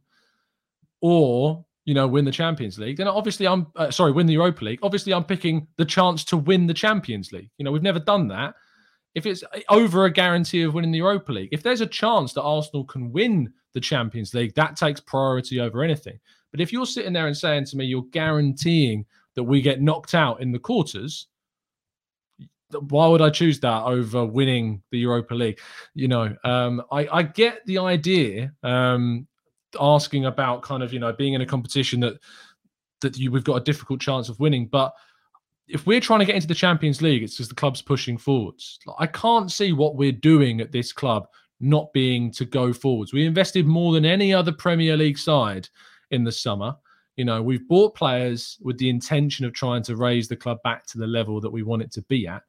or 1.02 1.64
you 1.86 1.94
know, 1.94 2.06
win 2.06 2.26
the 2.26 2.32
Champions 2.32 2.78
League, 2.78 2.98
then 2.98 3.08
obviously 3.08 3.48
I'm 3.48 3.68
uh, 3.78 3.90
sorry, 3.90 4.12
win 4.12 4.28
the 4.28 4.34
Europa 4.34 4.66
League. 4.66 4.80
Obviously, 4.84 5.14
I'm 5.14 5.24
picking 5.24 5.68
the 5.78 5.86
chance 5.86 6.26
to 6.26 6.36
win 6.36 6.68
the 6.68 6.74
Champions 6.74 7.32
League. 7.32 7.50
You 7.58 7.64
know, 7.64 7.72
we've 7.72 7.82
never 7.82 8.00
done 8.00 8.28
that 8.28 8.56
if 9.18 9.26
it's 9.26 9.44
over 9.70 10.06
a 10.06 10.12
guarantee 10.12 10.62
of 10.62 10.76
winning 10.76 10.92
the 10.92 11.00
Europa 11.00 11.32
League, 11.32 11.50
if 11.52 11.64
there's 11.64 11.82
a 11.82 11.88
chance 11.88 12.34
that 12.34 12.44
Arsenal 12.44 12.84
can 12.84 13.12
win 13.12 13.52
the 13.74 13.80
Champions 13.80 14.36
League, 14.36 14.54
that 14.54 14.76
takes 14.76 15.00
priority 15.00 15.60
over 15.60 15.82
anything. 15.82 16.20
But 16.52 16.62
if 16.62 16.72
you're 16.72 16.86
sitting 16.86 17.14
there 17.14 17.26
and 17.26 17.36
saying 17.36 17.66
to 17.66 17.78
me, 17.78 17.86
you're 17.86 18.06
guaranteeing 18.12 19.08
that 19.34 19.44
we 19.44 19.60
get 19.60 19.82
knocked 19.82 20.14
out 20.14 20.40
in 20.40 20.52
the 20.52 20.60
quarters, 20.60 21.26
why 22.72 23.08
would 23.08 23.22
I 23.22 23.30
choose 23.30 23.60
that 23.62 23.84
over 23.84 24.26
winning 24.26 24.82
the 24.92 25.00
Europa 25.00 25.34
League? 25.34 25.60
You 25.94 26.08
know, 26.08 26.36
um, 26.44 26.84
I, 26.92 27.08
I, 27.12 27.24
get 27.24 27.66
the 27.66 27.78
idea 27.78 28.52
um, 28.64 29.28
asking 29.80 30.26
about 30.26 30.64
kind 30.64 30.84
of 30.84 30.92
you 30.92 31.00
know 31.00 31.14
being 31.14 31.34
in 31.34 31.42
a 31.42 31.46
competition 31.46 32.00
that 32.02 32.20
that 33.02 33.18
you 33.18 33.32
we've 33.32 33.44
got 33.44 33.56
a 33.56 33.64
difficult 33.64 34.02
chance 34.02 34.30
of 34.30 34.40
winning, 34.40 34.68
but 34.68 34.94
if 35.68 35.86
we're 35.86 36.02
trying 36.02 36.20
to 36.20 36.26
get 36.26 36.36
into 36.36 36.48
the 36.48 36.56
Champions 36.56 37.02
League, 37.02 37.24
it's 37.24 37.36
because 37.36 37.50
the 37.50 37.56
club's 37.56 37.82
pushing 37.82 38.18
forwards. 38.18 38.80
I 39.00 39.08
can't 39.08 39.52
see 39.52 39.74
what 39.74 39.96
we're 39.96 40.14
doing 40.14 40.62
at 40.62 40.72
this 40.72 40.94
club 40.94 41.28
not 41.60 41.92
being 41.94 42.32
to 42.32 42.46
go 42.46 42.72
forwards. 42.72 43.14
We 43.14 43.26
invested 43.26 43.66
more 43.66 43.94
than 43.94 44.06
any 44.06 44.34
other 44.34 44.52
Premier 44.52 44.96
League 44.96 45.18
side 45.18 45.68
in 46.12 46.24
the 46.24 46.32
summer. 46.32 46.76
You 47.18 47.26
know, 47.26 47.42
we've 47.42 47.68
bought 47.68 47.96
players 47.96 48.58
with 48.62 48.78
the 48.78 48.90
intention 48.90 49.46
of 49.46 49.54
trying 49.54 49.84
to 49.84 49.96
raise 49.96 50.28
the 50.28 50.36
club 50.36 50.60
back 50.64 50.86
to 50.88 50.98
the 50.98 51.08
level 51.08 51.42
that 51.42 51.50
we 51.50 51.64
want 51.64 51.82
it 51.82 51.92
to 51.94 52.02
be 52.04 52.28
at. 52.28 52.44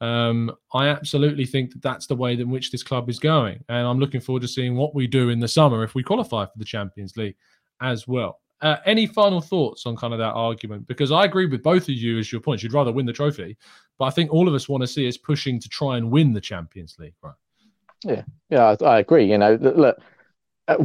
Um, 0.00 0.52
I 0.74 0.88
absolutely 0.88 1.46
think 1.46 1.72
that 1.72 1.82
that's 1.82 2.06
the 2.06 2.16
way 2.16 2.34
in 2.34 2.50
which 2.50 2.70
this 2.70 2.82
club 2.82 3.08
is 3.08 3.18
going. 3.18 3.64
And 3.68 3.86
I'm 3.86 3.98
looking 3.98 4.20
forward 4.20 4.42
to 4.42 4.48
seeing 4.48 4.76
what 4.76 4.94
we 4.94 5.06
do 5.06 5.30
in 5.30 5.40
the 5.40 5.48
summer 5.48 5.82
if 5.84 5.94
we 5.94 6.02
qualify 6.02 6.44
for 6.44 6.58
the 6.58 6.64
Champions 6.64 7.16
League 7.16 7.36
as 7.80 8.06
well. 8.06 8.40
Uh, 8.62 8.76
any 8.86 9.06
final 9.06 9.40
thoughts 9.40 9.84
on 9.84 9.96
kind 9.96 10.14
of 10.14 10.18
that 10.18 10.32
argument? 10.32 10.86
Because 10.86 11.12
I 11.12 11.24
agree 11.24 11.46
with 11.46 11.62
both 11.62 11.84
of 11.84 11.90
you 11.90 12.18
as 12.18 12.32
your 12.32 12.40
points. 12.40 12.62
You'd 12.62 12.72
rather 12.72 12.92
win 12.92 13.04
the 13.04 13.12
trophy, 13.12 13.56
but 13.98 14.06
I 14.06 14.10
think 14.10 14.32
all 14.32 14.48
of 14.48 14.54
us 14.54 14.68
want 14.68 14.82
to 14.82 14.86
see 14.86 15.06
us 15.06 15.16
pushing 15.16 15.60
to 15.60 15.68
try 15.68 15.98
and 15.98 16.10
win 16.10 16.32
the 16.32 16.40
Champions 16.40 16.96
League, 16.98 17.14
right? 17.22 17.34
Yeah, 18.02 18.22
yeah, 18.48 18.76
I, 18.80 18.84
I 18.84 18.98
agree. 19.00 19.30
You 19.30 19.36
know, 19.36 19.58
look, 19.60 19.98
uh, 20.68 20.76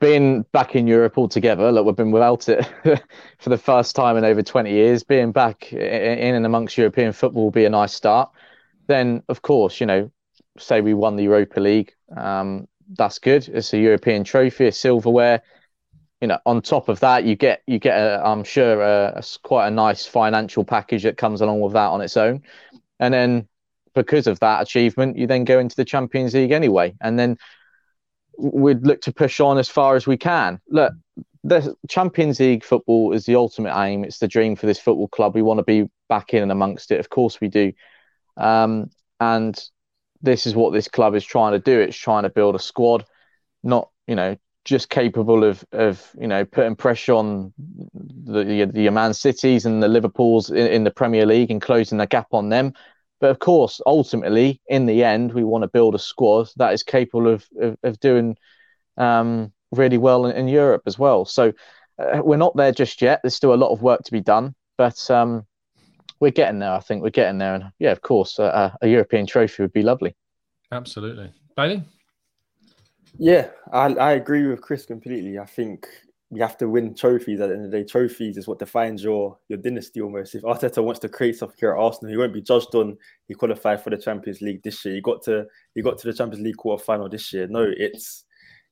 being 0.00 0.42
back 0.52 0.74
in 0.74 0.86
Europe 0.86 1.18
altogether, 1.18 1.70
look, 1.70 1.86
we've 1.86 1.96
been 1.96 2.10
without 2.10 2.48
it 2.48 2.68
for 3.38 3.50
the 3.50 3.58
first 3.58 3.94
time 3.94 4.16
in 4.16 4.24
over 4.24 4.42
20 4.42 4.70
years. 4.70 5.04
Being 5.04 5.30
back 5.30 5.72
in 5.72 6.34
and 6.34 6.44
amongst 6.44 6.76
European 6.76 7.12
football 7.12 7.44
will 7.44 7.50
be 7.50 7.64
a 7.64 7.70
nice 7.70 7.92
start. 7.92 8.30
Then, 8.90 9.22
of 9.28 9.42
course, 9.42 9.80
you 9.80 9.86
know, 9.86 10.10
say 10.58 10.80
we 10.80 10.94
won 10.94 11.16
the 11.16 11.22
Europa 11.24 11.60
League, 11.60 11.94
um, 12.16 12.66
that's 12.98 13.18
good. 13.18 13.48
It's 13.48 13.72
a 13.72 13.78
European 13.78 14.24
trophy, 14.24 14.66
a 14.66 14.72
silverware 14.72 15.42
you 16.20 16.28
know, 16.28 16.38
on 16.44 16.60
top 16.60 16.88
of 16.88 17.00
that, 17.00 17.24
you 17.24 17.34
get 17.34 17.62
you 17.66 17.78
get 17.78 17.98
a, 17.98 18.22
I'm 18.24 18.44
sure 18.44 18.82
a, 18.82 19.14
a, 19.16 19.22
quite 19.42 19.68
a 19.68 19.70
nice 19.70 20.04
financial 20.06 20.64
package 20.64 21.02
that 21.04 21.16
comes 21.16 21.40
along 21.40 21.60
with 21.60 21.72
that 21.72 21.88
on 21.88 22.00
its 22.02 22.16
own, 22.16 22.42
and 22.98 23.12
then 23.12 23.48
because 23.94 24.26
of 24.26 24.38
that 24.40 24.62
achievement, 24.62 25.16
you 25.16 25.26
then 25.26 25.44
go 25.44 25.58
into 25.58 25.76
the 25.76 25.84
Champions 25.84 26.34
League 26.34 26.52
anyway, 26.52 26.94
and 27.00 27.18
then 27.18 27.38
we'd 28.38 28.86
look 28.86 29.00
to 29.02 29.12
push 29.12 29.40
on 29.40 29.58
as 29.58 29.68
far 29.68 29.96
as 29.96 30.06
we 30.06 30.16
can. 30.16 30.60
Look, 30.68 30.92
the 31.42 31.74
Champions 31.88 32.38
League 32.38 32.64
football 32.64 33.12
is 33.12 33.24
the 33.24 33.36
ultimate 33.36 33.74
aim. 33.76 34.04
It's 34.04 34.18
the 34.18 34.28
dream 34.28 34.56
for 34.56 34.66
this 34.66 34.78
football 34.78 35.08
club. 35.08 35.34
We 35.34 35.42
want 35.42 35.58
to 35.58 35.64
be 35.64 35.88
back 36.08 36.34
in 36.34 36.42
and 36.42 36.52
amongst 36.52 36.90
it. 36.90 37.00
Of 37.00 37.08
course, 37.08 37.40
we 37.40 37.48
do. 37.48 37.72
Um, 38.36 38.90
and 39.18 39.58
this 40.22 40.46
is 40.46 40.54
what 40.54 40.72
this 40.72 40.88
club 40.88 41.14
is 41.14 41.24
trying 41.24 41.52
to 41.52 41.58
do. 41.58 41.80
It's 41.80 41.96
trying 41.96 42.24
to 42.24 42.30
build 42.30 42.54
a 42.54 42.58
squad, 42.58 43.04
not 43.62 43.90
you 44.06 44.14
know 44.14 44.36
just 44.64 44.90
capable 44.90 45.44
of 45.44 45.64
of 45.72 46.10
you 46.20 46.26
know 46.26 46.44
putting 46.44 46.76
pressure 46.76 47.14
on 47.14 47.52
the 47.94 48.44
the, 48.44 48.66
the 48.66 48.90
Man 48.90 49.14
Cities 49.14 49.64
and 49.66 49.82
the 49.82 49.88
Liverpools 49.88 50.50
in, 50.50 50.66
in, 50.66 50.84
the 50.84 50.90
Premier 50.90 51.26
League 51.26 51.50
and 51.50 51.62
closing 51.62 51.98
the 51.98 52.06
gap 52.06 52.28
on 52.32 52.48
them. 52.50 52.74
But 53.20 53.30
of 53.30 53.38
course, 53.38 53.80
ultimately, 53.86 54.60
in 54.68 54.86
the 54.86 55.04
end, 55.04 55.32
we 55.32 55.44
want 55.44 55.62
to 55.62 55.68
build 55.68 55.94
a 55.94 55.98
squad 55.98 56.48
that 56.56 56.72
is 56.72 56.82
capable 56.82 57.28
of 57.28 57.46
of, 57.60 57.76
of 57.82 58.00
doing 58.00 58.36
um, 58.96 59.52
really 59.72 59.98
well 59.98 60.26
in, 60.26 60.36
in, 60.36 60.48
Europe 60.48 60.82
as 60.86 60.98
well. 60.98 61.24
So 61.24 61.52
uh, 61.98 62.20
we're 62.22 62.36
not 62.36 62.56
there 62.56 62.72
just 62.72 63.00
yet. 63.00 63.20
There's 63.22 63.34
still 63.34 63.54
a 63.54 63.56
lot 63.56 63.72
of 63.72 63.82
work 63.82 64.02
to 64.04 64.12
be 64.12 64.20
done, 64.20 64.54
but 64.76 65.10
um, 65.10 65.46
we're 66.20 66.30
getting 66.30 66.58
there. 66.60 66.72
I 66.72 66.80
think 66.80 67.02
we're 67.02 67.10
getting 67.10 67.38
there, 67.38 67.54
and 67.54 67.64
yeah, 67.78 67.92
of 67.92 68.02
course, 68.02 68.38
uh, 68.38 68.44
uh, 68.44 68.70
a 68.82 68.88
European 68.88 69.26
trophy 69.26 69.62
would 69.62 69.72
be 69.72 69.82
lovely. 69.82 70.14
Absolutely, 70.70 71.32
Bailey. 71.56 71.82
Yeah, 73.18 73.48
I, 73.72 73.86
I 73.94 74.12
agree 74.12 74.46
with 74.46 74.60
Chris 74.60 74.86
completely. 74.86 75.38
I 75.38 75.46
think 75.46 75.86
you 76.30 76.42
have 76.42 76.56
to 76.58 76.68
win 76.68 76.94
trophies 76.94 77.40
at 77.40 77.48
the 77.48 77.54
end 77.56 77.64
of 77.64 77.70
the 77.70 77.78
day. 77.78 77.84
Trophies 77.84 78.36
is 78.36 78.46
what 78.46 78.58
defines 78.58 79.02
your 79.02 79.36
your 79.48 79.58
dynasty 79.58 80.00
almost. 80.00 80.34
If 80.34 80.42
Arteta 80.42 80.82
wants 80.82 81.00
to 81.00 81.08
create 81.08 81.36
something 81.36 81.56
here 81.58 81.72
at 81.72 81.78
Arsenal, 81.78 82.10
he 82.10 82.16
won't 82.16 82.32
be 82.32 82.42
judged 82.42 82.74
on 82.74 82.96
he 83.26 83.34
qualified 83.34 83.82
for 83.82 83.90
the 83.90 83.96
Champions 83.96 84.40
League 84.40 84.62
this 84.62 84.84
year. 84.84 84.94
He 84.94 85.00
got 85.00 85.22
to 85.24 85.46
he 85.74 85.82
got 85.82 85.98
to 85.98 86.06
the 86.06 86.14
Champions 86.14 86.44
League 86.44 86.56
quarter 86.56 86.84
final 86.84 87.08
this 87.08 87.32
year. 87.32 87.48
No, 87.48 87.66
it's 87.76 88.24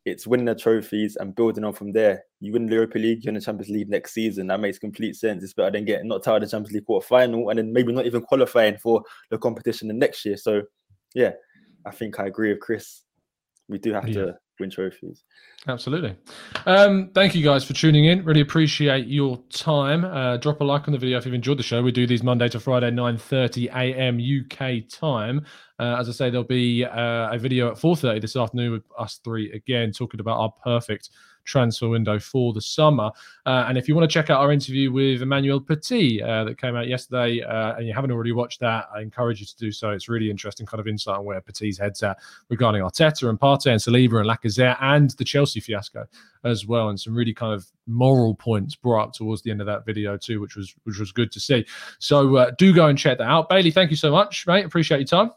it's 0.04 0.26
winning 0.26 0.46
the 0.46 0.54
trophies 0.54 1.16
and 1.16 1.34
building 1.34 1.64
on 1.64 1.72
from 1.72 1.92
there. 1.92 2.24
You 2.40 2.52
win 2.52 2.66
the 2.66 2.74
Europa 2.74 2.98
League, 2.98 3.24
you're 3.24 3.30
in 3.30 3.34
the 3.34 3.40
Champions 3.40 3.70
League 3.70 3.90
next 3.90 4.12
season. 4.12 4.46
That 4.46 4.60
makes 4.60 4.78
complete 4.78 5.16
sense. 5.16 5.42
It's 5.42 5.52
better 5.52 5.70
than 5.70 5.84
getting 5.84 6.08
knocked 6.08 6.28
out 6.28 6.36
of 6.36 6.42
the 6.42 6.50
Champions 6.50 6.72
League 6.72 6.86
quarter 6.86 7.06
final 7.06 7.50
and 7.50 7.58
then 7.58 7.72
maybe 7.72 7.92
not 7.92 8.06
even 8.06 8.22
qualifying 8.22 8.78
for 8.78 9.02
the 9.30 9.38
competition 9.38 9.88
the 9.88 9.94
next 9.94 10.24
year. 10.24 10.36
So 10.36 10.62
yeah, 11.14 11.32
I 11.84 11.90
think 11.90 12.18
I 12.20 12.26
agree 12.26 12.50
with 12.50 12.60
Chris. 12.60 13.02
We 13.68 13.78
do 13.78 13.92
have 13.92 14.08
yeah. 14.08 14.14
to 14.14 14.38
win 14.60 14.70
trophies. 14.70 15.24
Absolutely. 15.66 16.16
Um, 16.66 17.10
thank 17.14 17.34
you 17.34 17.42
guys 17.42 17.64
for 17.64 17.72
tuning 17.72 18.06
in. 18.06 18.24
Really 18.24 18.40
appreciate 18.40 19.06
your 19.06 19.38
time. 19.50 20.04
Uh, 20.04 20.36
drop 20.36 20.60
a 20.60 20.64
like 20.64 20.86
on 20.88 20.92
the 20.92 20.98
video 20.98 21.18
if 21.18 21.26
you've 21.26 21.34
enjoyed 21.34 21.58
the 21.58 21.62
show. 21.62 21.82
We 21.82 21.92
do 21.92 22.06
these 22.06 22.22
Monday 22.22 22.48
to 22.50 22.60
Friday, 22.60 22.90
9.30 22.90 23.68
a.m. 23.74 24.18
UK 24.18 24.88
time. 24.88 25.44
Uh, 25.78 25.96
as 25.98 26.08
I 26.08 26.12
say, 26.12 26.30
there'll 26.30 26.44
be 26.44 26.84
uh, 26.84 27.32
a 27.32 27.38
video 27.38 27.70
at 27.70 27.76
4.30 27.76 28.20
this 28.20 28.36
afternoon 28.36 28.72
with 28.72 28.84
us 28.98 29.20
three 29.22 29.52
again, 29.52 29.92
talking 29.92 30.20
about 30.20 30.38
our 30.38 30.52
perfect 30.64 31.10
transfer 31.48 31.88
window 31.88 32.18
for 32.18 32.52
the 32.52 32.60
summer. 32.60 33.10
Uh, 33.46 33.64
and 33.68 33.76
if 33.76 33.88
you 33.88 33.94
want 33.94 34.08
to 34.08 34.12
check 34.12 34.30
out 34.30 34.40
our 34.40 34.52
interview 34.52 34.92
with 34.92 35.22
Emmanuel 35.22 35.60
Petit 35.60 36.22
uh, 36.22 36.44
that 36.44 36.60
came 36.60 36.76
out 36.76 36.86
yesterday, 36.86 37.42
uh, 37.42 37.74
and 37.76 37.86
you 37.86 37.94
haven't 37.94 38.12
already 38.12 38.32
watched 38.32 38.60
that, 38.60 38.86
I 38.94 39.00
encourage 39.00 39.40
you 39.40 39.46
to 39.46 39.56
do 39.56 39.72
so. 39.72 39.90
It's 39.90 40.08
really 40.08 40.30
interesting 40.30 40.66
kind 40.66 40.80
of 40.80 40.86
insight 40.86 41.18
on 41.18 41.24
where 41.24 41.40
Petit's 41.40 41.78
head's 41.78 42.02
at 42.02 42.18
regarding 42.48 42.82
Arteta 42.82 43.28
and 43.28 43.40
Partey 43.40 43.70
and 43.72 43.80
Saliba 43.80 44.20
and 44.20 44.28
Lacazette 44.28 44.76
and 44.80 45.10
the 45.12 45.24
Chelsea 45.24 45.60
fiasco 45.60 46.06
as 46.44 46.66
well, 46.66 46.90
and 46.90 47.00
some 47.00 47.14
really 47.14 47.34
kind 47.34 47.54
of 47.54 47.66
moral 47.86 48.34
points 48.34 48.76
brought 48.76 49.08
up 49.08 49.12
towards 49.14 49.42
the 49.42 49.50
end 49.50 49.60
of 49.60 49.66
that 49.66 49.84
video 49.86 50.16
too, 50.16 50.40
which 50.40 50.56
was 50.56 50.74
which 50.84 50.98
was 50.98 51.10
good 51.10 51.32
to 51.32 51.40
see. 51.40 51.66
So 51.98 52.36
uh, 52.36 52.52
do 52.58 52.72
go 52.72 52.86
and 52.86 52.98
check 52.98 53.18
that 53.18 53.24
out. 53.28 53.48
Bailey, 53.48 53.70
thank 53.70 53.90
you 53.90 53.96
so 53.96 54.10
much, 54.10 54.46
mate. 54.46 54.64
Appreciate 54.64 54.98
your 54.98 55.06
time. 55.06 55.30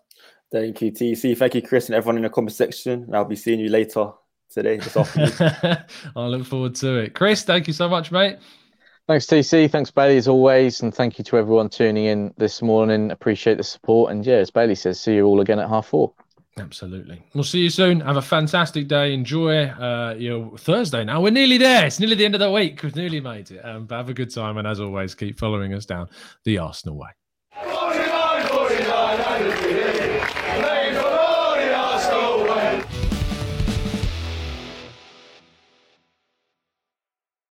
Thank 0.51 0.81
you, 0.81 0.91
TC. 0.91 1.37
Thank 1.37 1.55
you, 1.55 1.61
Chris, 1.61 1.87
and 1.87 1.95
everyone 1.95 2.17
in 2.17 2.23
the 2.23 2.29
comment 2.29 2.51
section. 2.51 3.09
I'll 3.13 3.23
be 3.23 3.37
seeing 3.37 3.59
you 3.61 3.69
later 3.69 4.11
today, 4.51 4.77
this 4.77 4.95
afternoon. 4.95 5.77
I 6.15 6.25
look 6.27 6.45
forward 6.45 6.75
to 6.75 6.97
it. 6.97 7.15
Chris, 7.15 7.43
thank 7.43 7.67
you 7.67 7.73
so 7.73 7.89
much, 7.89 8.11
mate. 8.11 8.37
Thanks, 9.07 9.25
TC. 9.25 9.69
Thanks, 9.69 9.91
Bailey, 9.91 10.17
as 10.17 10.27
always. 10.27 10.81
And 10.81 10.93
thank 10.93 11.17
you 11.17 11.23
to 11.25 11.37
everyone 11.37 11.69
tuning 11.69 12.05
in 12.05 12.33
this 12.37 12.61
morning. 12.61 13.11
Appreciate 13.11 13.57
the 13.57 13.63
support. 13.63 14.11
And 14.11 14.25
yeah, 14.25 14.35
as 14.35 14.51
Bailey 14.51 14.75
says, 14.75 14.99
see 14.99 15.15
you 15.15 15.25
all 15.25 15.41
again 15.41 15.59
at 15.59 15.67
half 15.67 15.87
four. 15.87 16.13
Absolutely. 16.57 17.21
We'll 17.33 17.43
see 17.43 17.59
you 17.59 17.69
soon. 17.69 18.01
Have 18.01 18.17
a 18.17 18.21
fantastic 18.21 18.87
day. 18.87 19.13
Enjoy 19.13 19.65
uh, 19.65 20.15
your 20.17 20.57
Thursday 20.57 21.03
now. 21.03 21.21
We're 21.21 21.31
nearly 21.31 21.57
there. 21.57 21.85
It's 21.85 21.99
nearly 21.99 22.15
the 22.15 22.25
end 22.25 22.35
of 22.35 22.39
the 22.39 22.51
week. 22.51 22.83
We've 22.83 22.95
nearly 22.95 23.21
made 23.21 23.51
it. 23.51 23.59
Um, 23.65 23.85
but 23.85 23.97
have 23.97 24.09
a 24.09 24.13
good 24.13 24.33
time. 24.33 24.57
And 24.57 24.67
as 24.67 24.79
always, 24.79 25.15
keep 25.15 25.39
following 25.39 25.73
us 25.73 25.85
down 25.85 26.07
the 26.43 26.57
Arsenal 26.57 26.97
way. 26.97 27.09